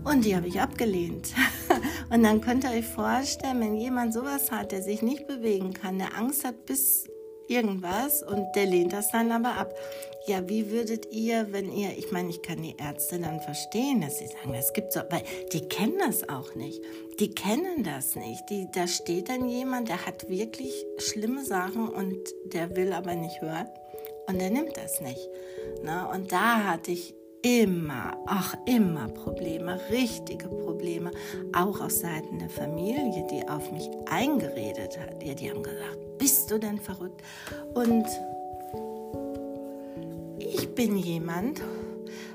[0.02, 1.34] Und die habe ich abgelehnt.
[2.10, 5.98] Und dann könnt ihr euch vorstellen, wenn jemand sowas hat, der sich nicht bewegen kann,
[5.98, 7.06] der Angst hat bis
[7.50, 9.74] irgendwas und der lehnt das dann aber ab.
[10.26, 14.18] Ja, wie würdet ihr, wenn ihr, ich meine, ich kann die Ärzte dann verstehen, dass
[14.18, 15.22] sie sagen, das gibt's so, weil
[15.52, 16.82] die kennen das auch nicht.
[17.18, 18.48] Die kennen das nicht.
[18.50, 23.40] Die, da steht dann jemand, der hat wirklich schlimme Sachen und der will aber nicht
[23.40, 23.68] hören
[24.28, 25.28] und der nimmt das nicht.
[25.82, 31.10] Na, und da hatte ich immer, ach immer Probleme, richtige Probleme,
[31.54, 35.22] auch aus Seiten der Familie, die auf mich eingeredet hat.
[35.22, 37.22] Die, die haben gesagt, bist du denn verrückt?
[37.74, 38.06] Und
[40.38, 41.62] ich bin jemand,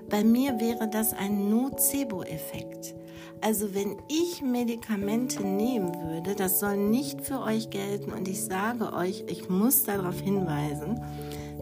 [0.10, 2.96] bei mir wäre das ein Nocebo-Effekt.
[3.42, 8.94] Also wenn ich Medikamente nehmen würde, das soll nicht für euch gelten und ich sage
[8.94, 11.02] euch, ich muss darauf hinweisen,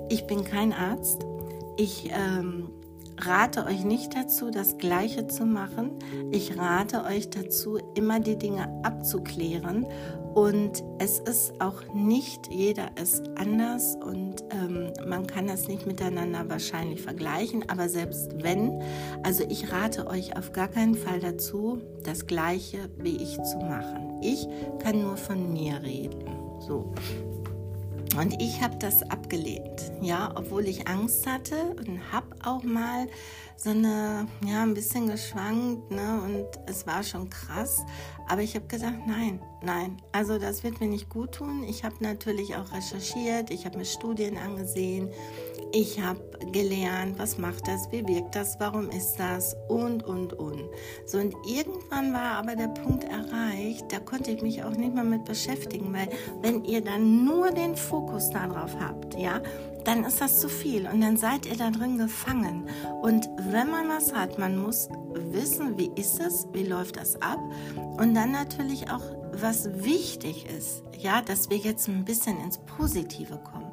[0.10, 1.26] ich bin kein Arzt.
[1.76, 2.70] Ich ähm,
[3.20, 5.92] rate euch nicht dazu, das Gleiche zu machen.
[6.32, 9.86] Ich rate euch dazu, immer die Dinge abzuklären.
[10.34, 16.50] Und es ist auch nicht, jeder ist anders und ähm, man kann das nicht miteinander
[16.50, 17.70] wahrscheinlich vergleichen.
[17.70, 18.82] Aber selbst wenn,
[19.22, 24.20] also ich rate euch auf gar keinen Fall dazu, das Gleiche wie ich zu machen.
[24.22, 24.48] Ich
[24.80, 26.24] kann nur von mir reden.
[26.60, 26.92] So.
[28.18, 33.08] Und ich habe das abgelehnt, ja, obwohl ich Angst hatte und habe auch mal
[33.58, 37.86] so eine, ja, ein bisschen geschwankt, ne, und es war schon krass.
[38.28, 41.64] Aber ich habe gesagt, nein, nein, also das wird mir nicht gut tun.
[41.68, 45.10] Ich habe natürlich auch recherchiert, ich habe mir Studien angesehen,
[45.74, 50.64] ich habe gelernt, was macht das, wie wirkt das, warum ist das und, und, und.
[51.06, 55.04] So, und irgendwann war aber der Punkt erreicht, da konnte ich mich auch nicht mehr
[55.04, 56.10] mit beschäftigen, weil
[56.42, 59.42] wenn ihr dann nur den Fokus darauf habt, ja,
[59.86, 62.68] dann ist das zu viel und dann seid ihr da drin gefangen.
[63.02, 67.40] Und wenn man was hat, man muss wissen, wie ist es, wie läuft das ab
[67.98, 69.04] und dann natürlich auch,
[69.34, 73.72] was wichtig ist, ja, dass wir jetzt ein bisschen ins Positive kommen.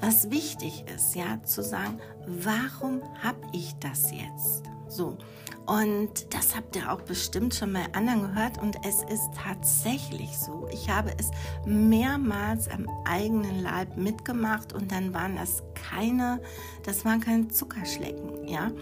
[0.00, 4.71] Was wichtig ist, ja, zu sagen, warum habe ich das jetzt?
[4.92, 5.16] So.
[5.64, 10.68] Und das habt ihr auch bestimmt schon mal anderen gehört und es ist tatsächlich so.
[10.72, 11.30] Ich habe es
[11.64, 16.40] mehrmals am eigenen Leib mitgemacht und dann waren das keine,
[16.82, 18.72] das waren keine Zuckerschlecken, ja.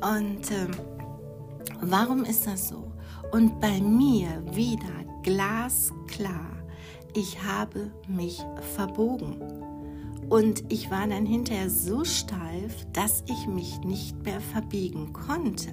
[0.00, 0.68] Und äh,
[1.82, 2.90] warum ist das so?
[3.30, 6.56] Und bei mir wieder glasklar,
[7.14, 8.42] ich habe mich
[8.74, 9.61] verbogen.
[10.32, 15.68] Und ich war dann hinterher so steif, dass ich mich nicht mehr verbiegen konnte.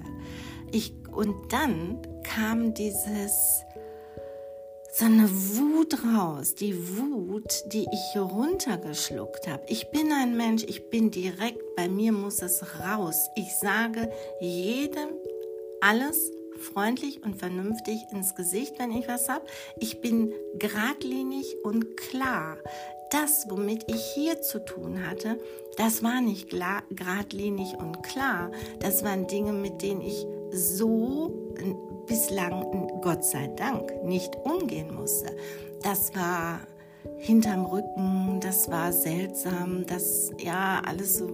[0.70, 3.64] Ich, und dann kam dieses,
[4.92, 9.62] so eine Wut raus, die Wut, die ich runtergeschluckt habe.
[9.66, 13.30] Ich bin ein Mensch, ich bin direkt, bei mir muss es raus.
[13.36, 15.08] Ich sage jedem
[15.80, 16.30] alles
[16.74, 19.46] freundlich und vernünftig ins Gesicht, wenn ich was habe.
[19.78, 22.58] Ich bin geradlinig und klar
[23.10, 25.38] das, womit ich hier zu tun hatte,
[25.76, 28.50] das war nicht geradlinig und klar.
[28.80, 31.32] Das waren Dinge, mit denen ich so
[32.06, 35.36] bislang, Gott sei Dank, nicht umgehen musste.
[35.82, 36.60] Das war
[37.18, 41.28] hinterm Rücken, das war seltsam, das, ja, alles so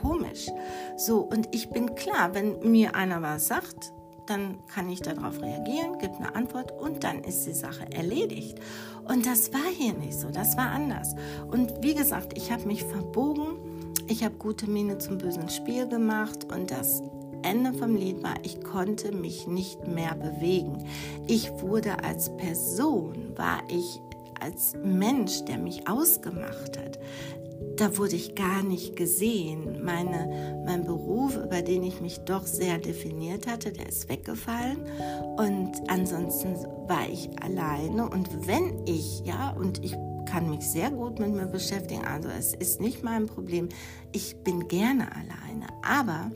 [0.00, 0.48] komisch.
[0.96, 3.92] So, und ich bin klar, wenn mir einer was sagt,
[4.30, 8.60] dann kann ich darauf reagieren, gebe eine Antwort und dann ist die Sache erledigt.
[9.08, 11.16] Und das war hier nicht so, das war anders.
[11.50, 13.58] Und wie gesagt, ich habe mich verbogen,
[14.06, 17.02] ich habe gute Miene zum bösen Spiel gemacht und das
[17.42, 20.84] Ende vom Lied war, ich konnte mich nicht mehr bewegen.
[21.26, 24.00] Ich wurde als Person, war ich
[24.38, 26.98] als Mensch, der mich ausgemacht hat,
[27.76, 29.82] da wurde ich gar nicht gesehen.
[29.82, 34.78] Meine, mein Beruf, über den ich mich doch sehr definiert hatte, der ist weggefallen.
[35.36, 36.56] Und ansonsten
[36.88, 38.08] war ich alleine.
[38.08, 39.96] Und wenn ich, ja, und ich
[40.26, 43.68] kann mich sehr gut mit mir beschäftigen, also es ist nicht mein Problem,
[44.12, 45.66] ich bin gerne alleine.
[45.82, 46.30] Aber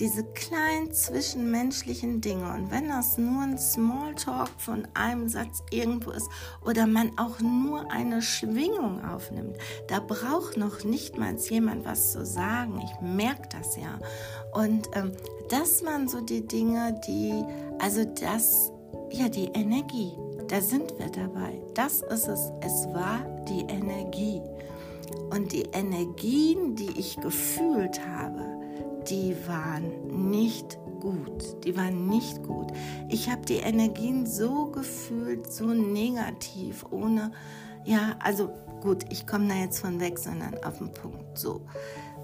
[0.00, 6.28] diese kleinen zwischenmenschlichen Dinge und wenn das nur ein Smalltalk von einem Satz irgendwo ist
[6.64, 9.56] oder man auch nur eine Schwingung aufnimmt,
[9.88, 12.80] da braucht noch nicht mal jemand was zu sagen.
[12.82, 13.98] Ich merke das ja.
[14.52, 15.12] Und ähm,
[15.48, 17.44] das waren so die Dinge, die,
[17.78, 18.72] also das,
[19.10, 20.12] ja, die Energie,
[20.48, 21.62] da sind wir dabei.
[21.74, 22.52] Das ist es.
[22.60, 24.42] Es war die Energie.
[25.30, 28.51] Und die Energien, die ich gefühlt habe,
[29.08, 31.64] die waren nicht gut.
[31.64, 32.68] Die waren nicht gut.
[33.08, 37.32] Ich habe die Energien so gefühlt, so negativ, ohne,
[37.84, 38.50] ja, also
[38.80, 41.38] gut, ich komme da jetzt von weg, sondern auf den Punkt.
[41.38, 41.62] So.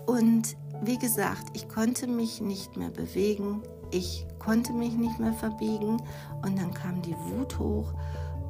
[0.07, 3.63] Und wie gesagt, ich konnte mich nicht mehr bewegen.
[3.91, 6.01] Ich konnte mich nicht mehr verbiegen.
[6.43, 7.93] Und dann kam die Wut hoch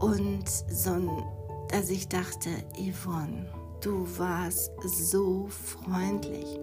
[0.01, 1.25] und so,
[1.71, 3.47] dass ich dachte, Yvonne,
[3.81, 6.59] du warst so freundlich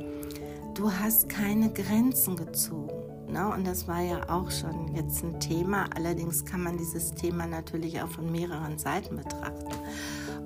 [0.76, 3.32] du hast keine Grenzen gezogen.
[3.32, 3.47] Ne?
[3.49, 5.86] Und das war ja auch schon jetzt ein Thema.
[5.95, 9.73] Allerdings kann man dieses Thema natürlich auch von mehreren Seiten betrachten.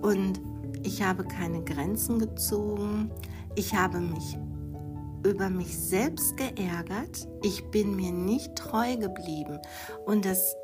[0.02, 0.40] Und
[0.84, 3.12] ich habe keine Grenzen gezogen.
[3.56, 4.38] Ich habe mich
[5.26, 7.28] über mich selbst geärgert.
[7.44, 9.60] Ich bin mir nicht treu geblieben.
[10.06, 10.56] Und das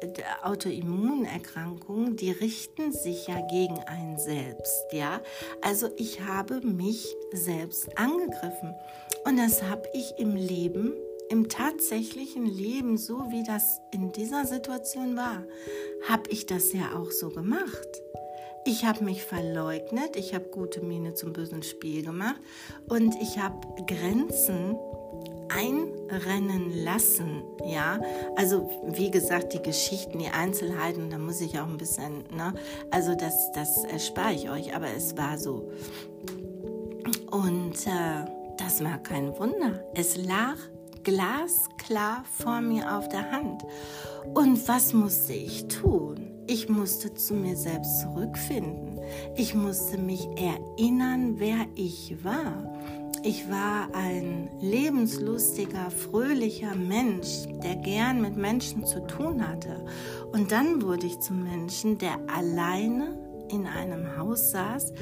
[0.43, 5.19] Autoimmunerkrankungen, die richten sich ja gegen einen selbst, ja?
[5.61, 8.73] Also ich habe mich selbst angegriffen.
[9.25, 10.93] Und das habe ich im Leben,
[11.29, 15.43] im tatsächlichen Leben, so wie das in dieser Situation war,
[16.07, 18.03] habe ich das ja auch so gemacht.
[18.67, 22.39] Ich habe mich verleugnet, ich habe gute Miene zum bösen Spiel gemacht
[22.87, 24.75] und ich habe Grenzen
[25.49, 27.99] einrennen lassen, ja.
[28.35, 32.53] Also wie gesagt, die Geschichten, die Einzelheiten, da muss ich auch ein bisschen, ne,
[32.91, 35.71] also das, das erspare ich euch, aber es war so.
[37.31, 38.25] Und äh,
[38.57, 39.83] das war kein Wunder.
[39.93, 40.55] Es lag
[41.03, 43.63] glasklar vor mir auf der Hand.
[44.33, 46.31] Und was musste ich tun?
[46.47, 48.99] Ich musste zu mir selbst zurückfinden.
[49.35, 52.73] Ich musste mich erinnern, wer ich war.
[53.23, 59.83] Ich war ein lebenslustiger, fröhlicher Mensch, der gern mit Menschen zu tun hatte.
[60.31, 63.17] Und dann wurde ich zum Menschen, der alleine
[63.49, 64.93] in einem Haus saß,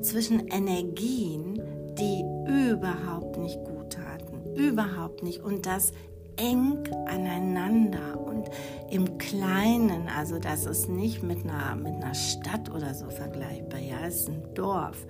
[0.00, 1.57] zwischen Energien,
[1.98, 4.54] die überhaupt nicht gut taten.
[4.54, 5.40] Überhaupt nicht.
[5.40, 5.92] Und das
[6.36, 8.48] eng aneinander und
[8.90, 14.06] im Kleinen, also das ist nicht mit einer, mit einer Stadt oder so vergleichbar, ja,
[14.06, 15.06] es ist ein Dorf.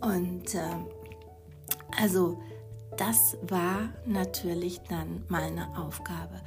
[0.00, 0.60] Und äh,
[2.00, 2.38] also
[2.96, 6.40] das war natürlich dann meine Aufgabe.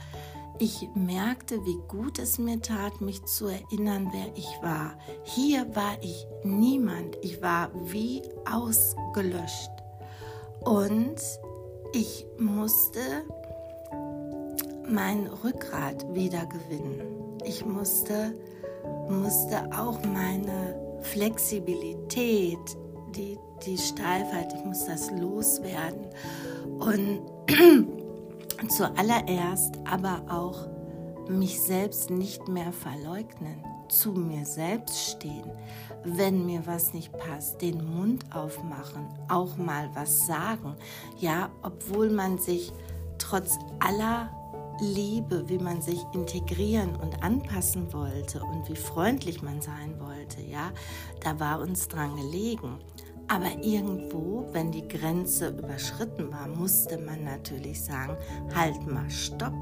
[0.62, 4.98] Ich merkte, wie gut es mir tat, mich zu erinnern, wer ich war.
[5.24, 7.18] Hier war ich niemand.
[7.22, 9.72] Ich war wie ausgelöscht.
[10.60, 11.16] Und
[11.94, 13.00] ich musste
[14.86, 17.38] mein Rückgrat wiedergewinnen.
[17.46, 18.34] Ich musste,
[19.08, 22.60] musste auch meine Flexibilität,
[23.16, 26.08] die, die Steifheit, ich muss das loswerden.
[26.80, 27.22] Und
[28.68, 30.68] zuallererst aber auch
[31.30, 35.52] mich selbst nicht mehr verleugnen, zu mir selbst stehen,
[36.04, 40.76] wenn mir was nicht passt, den Mund aufmachen, auch mal was sagen.
[41.18, 42.72] Ja, obwohl man sich
[43.18, 44.30] trotz aller
[44.82, 50.72] Liebe, wie man sich integrieren und anpassen wollte und wie freundlich man sein wollte, ja,
[51.22, 52.80] da war uns dran gelegen.
[53.30, 58.18] Aber irgendwo, wenn die Grenze überschritten war, musste man natürlich sagen,
[58.56, 59.54] halt mal, stopp.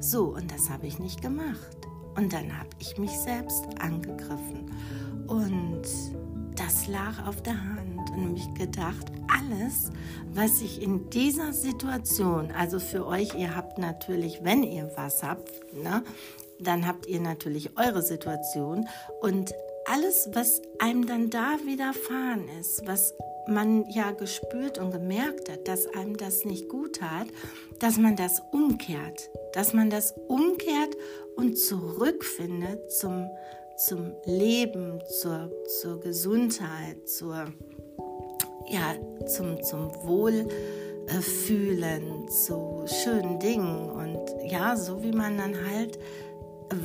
[0.00, 1.76] So, und das habe ich nicht gemacht.
[2.16, 4.70] Und dann habe ich mich selbst angegriffen.
[5.26, 5.82] Und
[6.56, 9.90] das lag auf der Hand und mich gedacht, alles,
[10.32, 15.50] was ich in dieser Situation, also für euch, ihr habt natürlich, wenn ihr was habt,
[15.74, 16.02] ne,
[16.60, 18.88] dann habt ihr natürlich eure Situation
[19.20, 19.52] und
[19.92, 23.14] alles, was einem dann da widerfahren ist, was
[23.46, 27.26] man ja gespürt und gemerkt hat, dass einem das nicht gut hat,
[27.78, 30.96] dass man das umkehrt, dass man das umkehrt
[31.36, 33.28] und zurückfindet zum,
[33.76, 37.52] zum Leben, zur, zur Gesundheit, zur,
[38.68, 38.94] ja,
[39.26, 40.48] zum, zum Wohlfühlen,
[42.30, 44.18] zu schönen Dingen und
[44.50, 45.98] ja, so wie man dann halt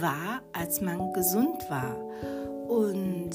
[0.01, 2.06] war, als man gesund war.
[2.67, 3.31] Und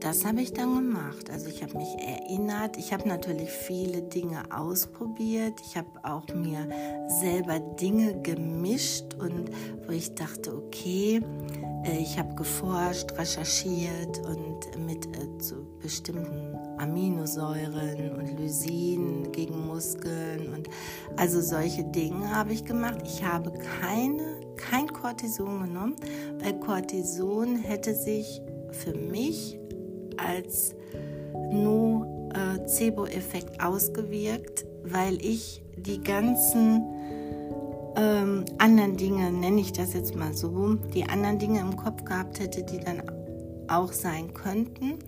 [0.00, 1.30] das habe ich dann gemacht.
[1.30, 2.76] Also ich habe mich erinnert.
[2.78, 5.60] Ich habe natürlich viele Dinge ausprobiert.
[5.62, 6.68] Ich habe auch mir
[7.20, 9.50] selber Dinge gemischt und
[9.86, 11.20] wo ich dachte, okay,
[11.84, 16.49] äh, ich habe geforscht, recherchiert und mit äh, zu bestimmten
[16.80, 20.68] Aminosäuren und Lysin gegen Muskeln und
[21.16, 23.00] also solche Dinge habe ich gemacht.
[23.04, 25.96] Ich habe keine, kein Cortison genommen,
[26.42, 29.58] weil Cortison hätte sich für mich
[30.16, 30.74] als
[31.52, 36.84] Nocebo-Effekt ausgewirkt, weil ich die ganzen
[37.96, 42.40] ähm, anderen Dinge, nenne ich das jetzt mal so, die anderen Dinge im Kopf gehabt
[42.40, 43.02] hätte, die dann
[43.68, 44.98] auch sein könnten.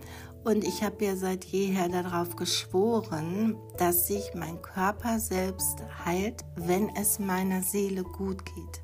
[0.44, 6.88] Und ich habe ja seit jeher darauf geschworen, dass sich mein Körper selbst heilt, wenn
[6.96, 8.82] es meiner Seele gut geht.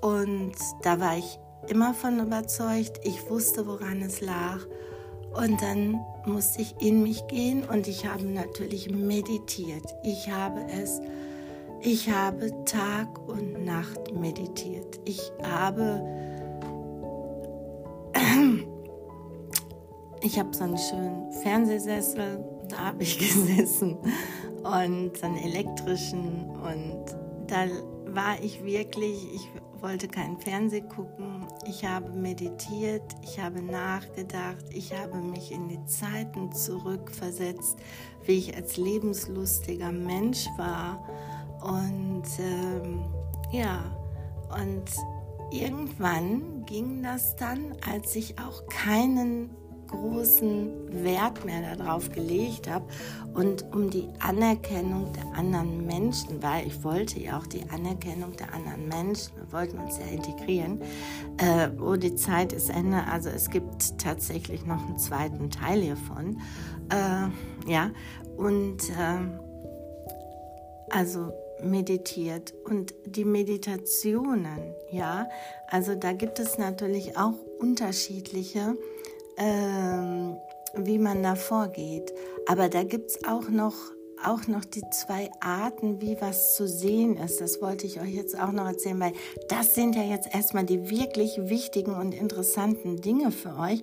[0.00, 1.38] Und da war ich
[1.68, 3.00] immer von überzeugt.
[3.04, 4.58] Ich wusste, woran es lag.
[5.32, 9.84] Und dann musste ich in mich gehen und ich habe natürlich meditiert.
[10.02, 11.00] Ich habe es,
[11.80, 14.98] ich habe Tag und Nacht meditiert.
[15.04, 16.02] Ich habe,
[20.22, 23.96] ich habe so einen schönen Fernsehsessel, da habe ich gesessen
[24.62, 27.04] und so einen elektrischen und
[27.46, 27.66] da
[28.06, 29.48] war ich wirklich, ich
[29.80, 35.84] wollte keinen Fernseh gucken, ich habe meditiert, ich habe nachgedacht, ich habe mich in die
[35.86, 37.78] Zeiten zurückversetzt,
[38.24, 41.02] wie ich als lebenslustiger Mensch war.
[41.62, 43.04] Und ähm,
[43.52, 43.96] ja,
[44.60, 44.84] und
[45.50, 49.50] irgendwann ging das dann, als ich auch keinen
[49.90, 52.84] großen Wert mehr darauf gelegt habe
[53.34, 58.52] und um die Anerkennung der anderen Menschen, weil ich wollte ja auch die Anerkennung der
[58.54, 60.80] anderen Menschen, wir wollten uns ja integrieren.
[61.38, 66.40] Äh, oh, die Zeit ist Ende, also es gibt tatsächlich noch einen zweiten Teil hiervon.
[66.90, 67.90] Äh, ja,
[68.36, 69.18] und äh,
[70.90, 71.32] also
[71.62, 75.28] meditiert und die Meditationen, ja,
[75.68, 78.76] also da gibt es natürlich auch unterschiedliche
[79.40, 80.36] ähm,
[80.74, 82.12] wie man da vorgeht.
[82.46, 83.74] Aber da gibt es auch noch,
[84.24, 87.40] auch noch die zwei Arten, wie was zu sehen ist.
[87.40, 89.12] Das wollte ich euch jetzt auch noch erzählen, weil
[89.48, 93.82] das sind ja jetzt erstmal die wirklich wichtigen und interessanten Dinge für euch.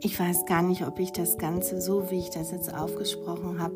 [0.00, 3.74] Ich weiß gar nicht, ob ich das Ganze so, wie ich das jetzt aufgesprochen habe,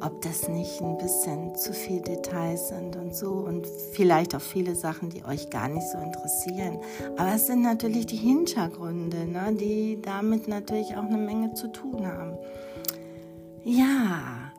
[0.00, 4.74] ob das nicht ein bisschen zu viel Details sind und so und vielleicht auch viele
[4.74, 6.78] Sachen, die euch gar nicht so interessieren.
[7.16, 12.06] Aber es sind natürlich die Hintergründe, ne, die damit natürlich auch eine Menge zu tun
[12.06, 12.36] haben.
[13.64, 14.50] Ja,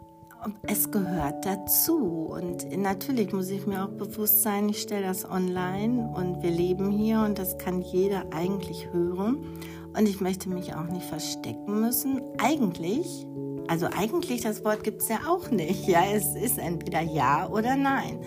[0.63, 6.11] es gehört dazu und natürlich muss ich mir auch bewusst sein, ich stelle das online
[6.15, 9.59] und wir leben hier und das kann jeder eigentlich hören
[9.97, 12.21] und ich möchte mich auch nicht verstecken müssen.
[12.39, 13.27] Eigentlich
[13.67, 15.87] also eigentlich das Wort gibt es ja auch nicht.
[15.87, 18.19] Ja, es ist entweder ja oder nein.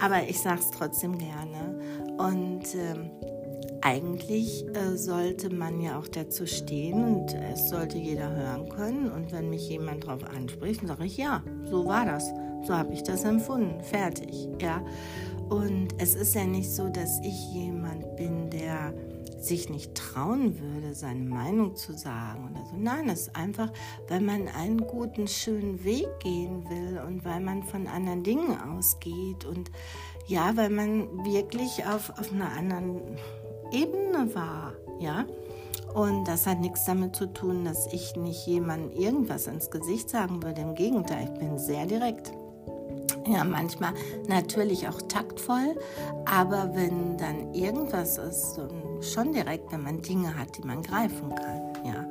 [0.00, 1.78] Aber ich sage es trotzdem gerne.
[2.18, 2.94] Und äh,
[3.82, 9.10] eigentlich äh, sollte man ja auch dazu stehen und es sollte jeder hören können.
[9.10, 12.32] Und wenn mich jemand darauf anspricht, dann sage ich ja, so war das.
[12.66, 13.82] So habe ich das empfunden.
[13.82, 14.48] Fertig.
[14.60, 14.82] Ja.
[15.50, 18.94] Und es ist ja nicht so, dass ich jemand bin, der
[19.44, 22.76] sich nicht trauen würde, seine Meinung zu sagen oder so.
[22.76, 23.70] Nein, es ist einfach,
[24.08, 29.44] weil man einen guten, schönen Weg gehen will und weil man von anderen Dingen ausgeht
[29.44, 29.70] und
[30.26, 33.00] ja, weil man wirklich auf, auf einer anderen
[33.72, 35.24] Ebene war, ja.
[35.94, 40.42] Und das hat nichts damit zu tun, dass ich nicht jemandem irgendwas ins Gesicht sagen
[40.42, 40.62] würde.
[40.62, 42.32] Im Gegenteil, ich bin sehr direkt.
[43.26, 43.94] Ja, manchmal
[44.28, 45.78] natürlich auch taktvoll,
[46.26, 48.68] aber wenn dann irgendwas ist, so
[49.04, 51.84] schon direkt, wenn man Dinge hat, die man greifen kann.
[51.84, 52.06] Ja.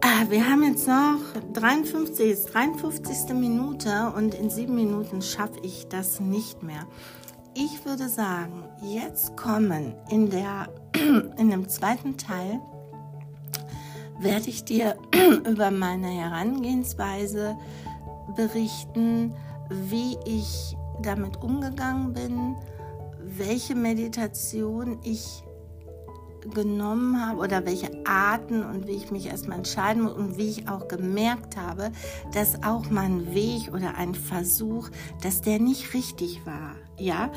[0.00, 1.20] Ah, wir haben jetzt noch
[1.52, 3.34] 53, jetzt 53.
[3.34, 6.86] Minute und in sieben Minuten schaffe ich das nicht mehr.
[7.54, 10.68] Ich würde sagen, jetzt kommen in, der,
[11.38, 12.60] in dem zweiten Teil
[14.18, 14.96] werde ich dir
[15.48, 17.56] über meine Herangehensweise
[18.34, 19.34] berichten,
[19.70, 22.56] wie ich damit umgegangen bin,
[23.18, 25.42] welche Meditation ich
[26.54, 30.68] genommen habe oder welche Arten und wie ich mich erstmal entscheiden muss und wie ich
[30.68, 31.90] auch gemerkt habe,
[32.32, 34.88] dass auch mein Weg oder ein Versuch,
[35.22, 36.74] dass der nicht richtig war.
[36.98, 37.30] Ja,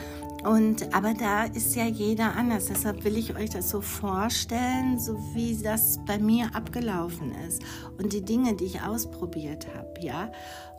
[0.45, 2.67] und aber da ist ja jeder anders.
[2.67, 7.61] Deshalb will ich euch das so vorstellen, so wie das bei mir abgelaufen ist
[7.97, 9.93] und die Dinge, die ich ausprobiert habe.
[9.99, 10.31] Ja,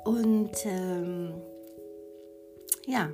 [0.04, 1.34] und ähm,
[2.86, 3.10] ja,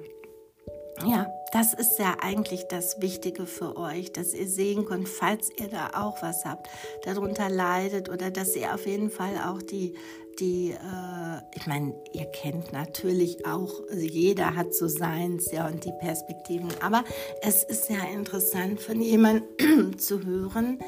[1.04, 5.68] ja, das ist ja eigentlich das Wichtige für euch, dass ihr sehen könnt, falls ihr
[5.68, 6.68] da auch was habt,
[7.04, 9.94] darunter leidet oder dass ihr auf jeden Fall auch die,
[10.38, 15.84] die, äh, ich meine, ihr kennt natürlich auch, also jeder hat so seins, ja, und
[15.84, 17.04] die Perspektiven, aber
[17.42, 20.78] es ist ja interessant von jemandem zu hören,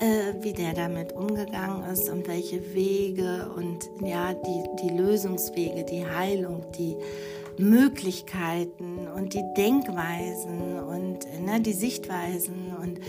[0.00, 6.06] äh, wie der damit umgegangen ist und welche Wege und ja, die, die Lösungswege, die
[6.06, 6.96] Heilung, die
[7.58, 12.74] Möglichkeiten und die Denkweisen und ne, die Sichtweisen.
[12.80, 13.00] Und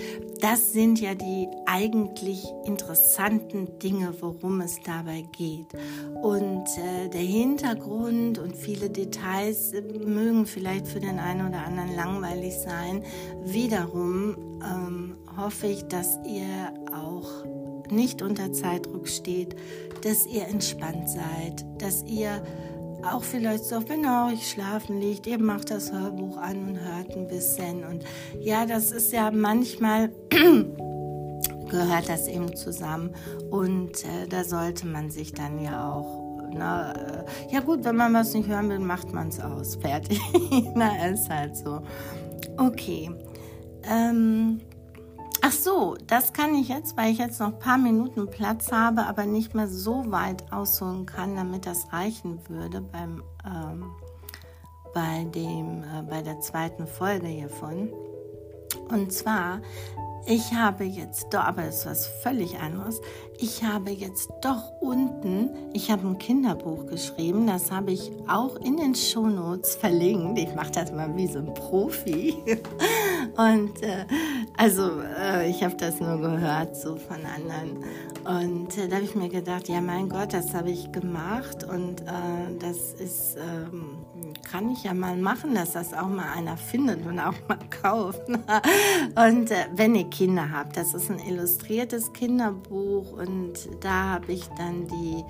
[0.41, 5.73] das sind ja die eigentlich interessanten Dinge, worum es dabei geht.
[6.21, 9.73] Und äh, der Hintergrund und viele Details
[10.05, 13.03] mögen vielleicht für den einen oder anderen langweilig sein.
[13.43, 17.45] Wiederum ähm, hoffe ich, dass ihr auch
[17.91, 19.55] nicht unter Zeitdruck steht,
[20.03, 22.43] dass ihr entspannt seid, dass ihr
[23.13, 27.15] auch vielleicht so, wenn ihr euch schlafen liegt, ihr macht das Hörbuch an und hört
[27.15, 27.83] ein bisschen.
[27.83, 28.03] Und
[28.39, 30.09] ja, das ist ja manchmal
[31.69, 33.13] gehört das eben zusammen.
[33.49, 38.13] Und äh, da sollte man sich dann ja auch, na, äh, ja gut, wenn man
[38.13, 39.75] was nicht hören will, macht man es aus.
[39.81, 40.19] Fertig.
[40.75, 41.81] na, ist halt so.
[42.57, 43.11] Okay.
[43.89, 44.61] Ähm,
[45.49, 49.05] Ach so, das kann ich jetzt, weil ich jetzt noch ein paar Minuten Platz habe,
[49.05, 53.85] aber nicht mehr so weit ausholen kann, damit das reichen würde beim, ähm,
[54.93, 57.93] bei, dem, äh, bei der zweiten Folge hiervon.
[58.89, 59.61] Und zwar,
[60.28, 62.99] ich habe jetzt doch, aber das ist was völlig anderes,
[63.39, 68.78] ich habe jetzt doch unten, ich habe ein Kinderbuch geschrieben, das habe ich auch in
[68.78, 70.38] den Shownotes verlinkt.
[70.39, 72.36] Ich mache das mal wie so ein Profi.
[73.38, 74.05] Und äh,
[74.57, 77.84] also äh, ich habe das nur gehört so von anderen.
[78.25, 82.01] Und äh, da habe ich mir gedacht, ja mein Gott, das habe ich gemacht und
[82.01, 83.99] äh, das ist, ähm,
[84.51, 88.27] kann ich ja mal machen, dass das auch mal einer findet und auch mal kauft.
[88.29, 94.47] und äh, wenn ihr Kinder habt, das ist ein illustriertes Kinderbuch und da habe ich
[94.57, 95.23] dann die,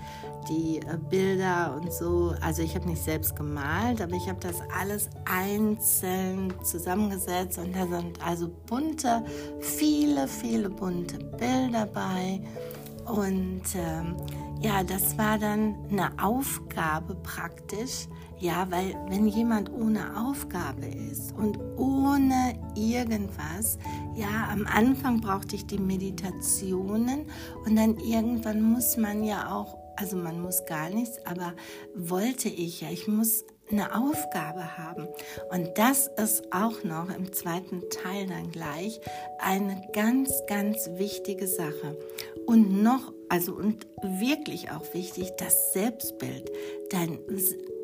[0.49, 4.57] die äh, Bilder und so, also ich habe nicht selbst gemalt, aber ich habe das
[4.79, 9.23] alles einzeln zusammengesetzt und da sind also bunte,
[9.59, 12.41] viele, viele bunte Bilder bei.
[13.05, 14.15] Und ähm,
[14.59, 18.07] ja, das war dann eine Aufgabe praktisch.
[18.39, 23.79] Ja, weil wenn jemand ohne Aufgabe ist und ohne irgendwas,
[24.15, 27.25] ja, am Anfang brauchte ich die Meditationen
[27.65, 31.53] und dann irgendwann muss man ja auch, also man muss gar nichts, aber
[31.95, 35.07] wollte ich ja, ich muss eine Aufgabe haben.
[35.51, 39.01] Und das ist auch noch im zweiten Teil dann gleich
[39.39, 41.97] eine ganz, ganz wichtige Sache.
[42.45, 46.51] Und noch, also und wirklich auch wichtig, das Selbstbild,
[46.89, 47.19] dein,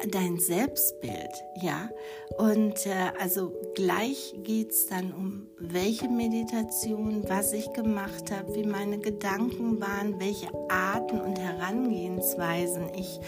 [0.10, 1.32] dein Selbstbild,
[1.62, 1.90] ja.
[2.38, 8.66] Und äh, also gleich geht es dann um welche Meditation, was ich gemacht habe, wie
[8.66, 13.20] meine Gedanken waren, welche Arten und Herangehensweisen ich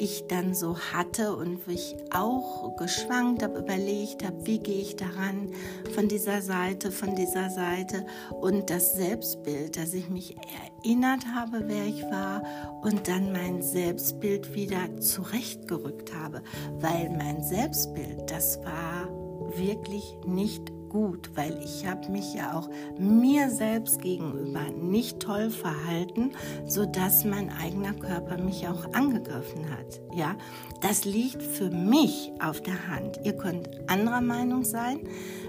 [0.00, 4.96] ich dann so hatte und wo ich auch geschwankt habe, überlegt habe, wie gehe ich
[4.96, 5.52] daran
[5.94, 8.06] von dieser Seite, von dieser Seite
[8.40, 10.36] und das Selbstbild, dass ich mich
[10.82, 12.42] erinnert habe, wer ich war
[12.82, 16.42] und dann mein Selbstbild wieder zurechtgerückt habe,
[16.80, 19.08] weil mein Selbstbild, das war
[19.56, 26.32] wirklich nicht gut, weil ich habe mich ja auch mir selbst gegenüber nicht toll verhalten,
[26.66, 30.00] so dass mein eigener Körper mich auch angegriffen hat.
[30.12, 30.36] Ja,
[30.82, 33.20] das liegt für mich auf der Hand.
[33.24, 35.00] Ihr könnt anderer Meinung sein,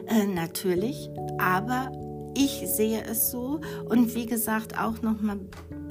[0.08, 1.10] äh, natürlich,
[1.40, 1.92] aber
[2.34, 3.60] ich sehe es so
[3.90, 5.40] und wie gesagt auch noch mal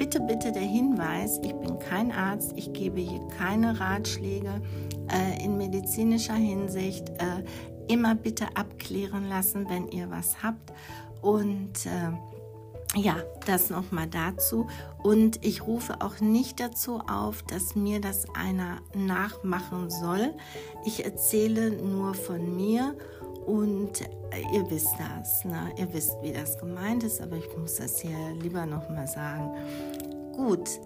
[0.01, 4.63] bitte bitte der Hinweis, ich bin kein Arzt, ich gebe hier keine Ratschläge
[5.13, 7.11] äh, in medizinischer Hinsicht.
[7.11, 7.45] Äh,
[7.87, 10.73] immer bitte abklären lassen, wenn ihr was habt.
[11.21, 14.69] Und äh, ja, das nochmal dazu.
[15.03, 20.33] Und ich rufe auch nicht dazu auf, dass mir das einer nachmachen soll.
[20.87, 22.97] Ich erzähle nur von mir
[23.47, 24.01] und
[24.33, 25.45] äh, ihr wisst das.
[25.45, 25.73] Ne?
[25.77, 29.51] Ihr wisst, wie das gemeint ist, aber ich muss das hier lieber nochmal sagen.
[30.35, 30.81] Gut,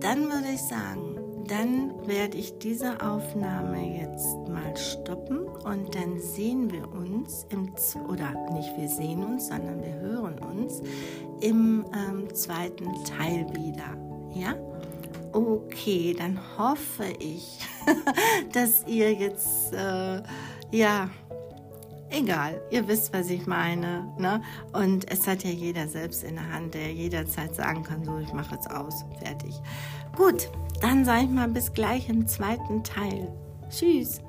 [0.00, 6.70] dann würde ich sagen, dann werde ich diese Aufnahme jetzt mal stoppen und dann sehen
[6.70, 7.72] wir uns im,
[8.08, 10.80] oder nicht wir sehen uns, sondern wir hören uns
[11.40, 13.96] im ähm, zweiten Teil wieder.
[14.32, 14.54] Ja?
[15.32, 17.58] Okay, dann hoffe ich,
[18.52, 20.22] dass ihr jetzt, äh,
[20.70, 21.10] ja,
[22.10, 24.12] egal, ihr wisst, was ich meine.
[24.18, 24.42] Ne?
[24.72, 28.32] Und es hat ja jeder selbst in der Hand, der jederzeit sagen kann, so, ich
[28.32, 29.54] mache jetzt aus, fertig.
[30.16, 30.50] Gut,
[30.80, 33.32] dann sage ich mal bis gleich im zweiten Teil.
[33.70, 34.20] Tschüss.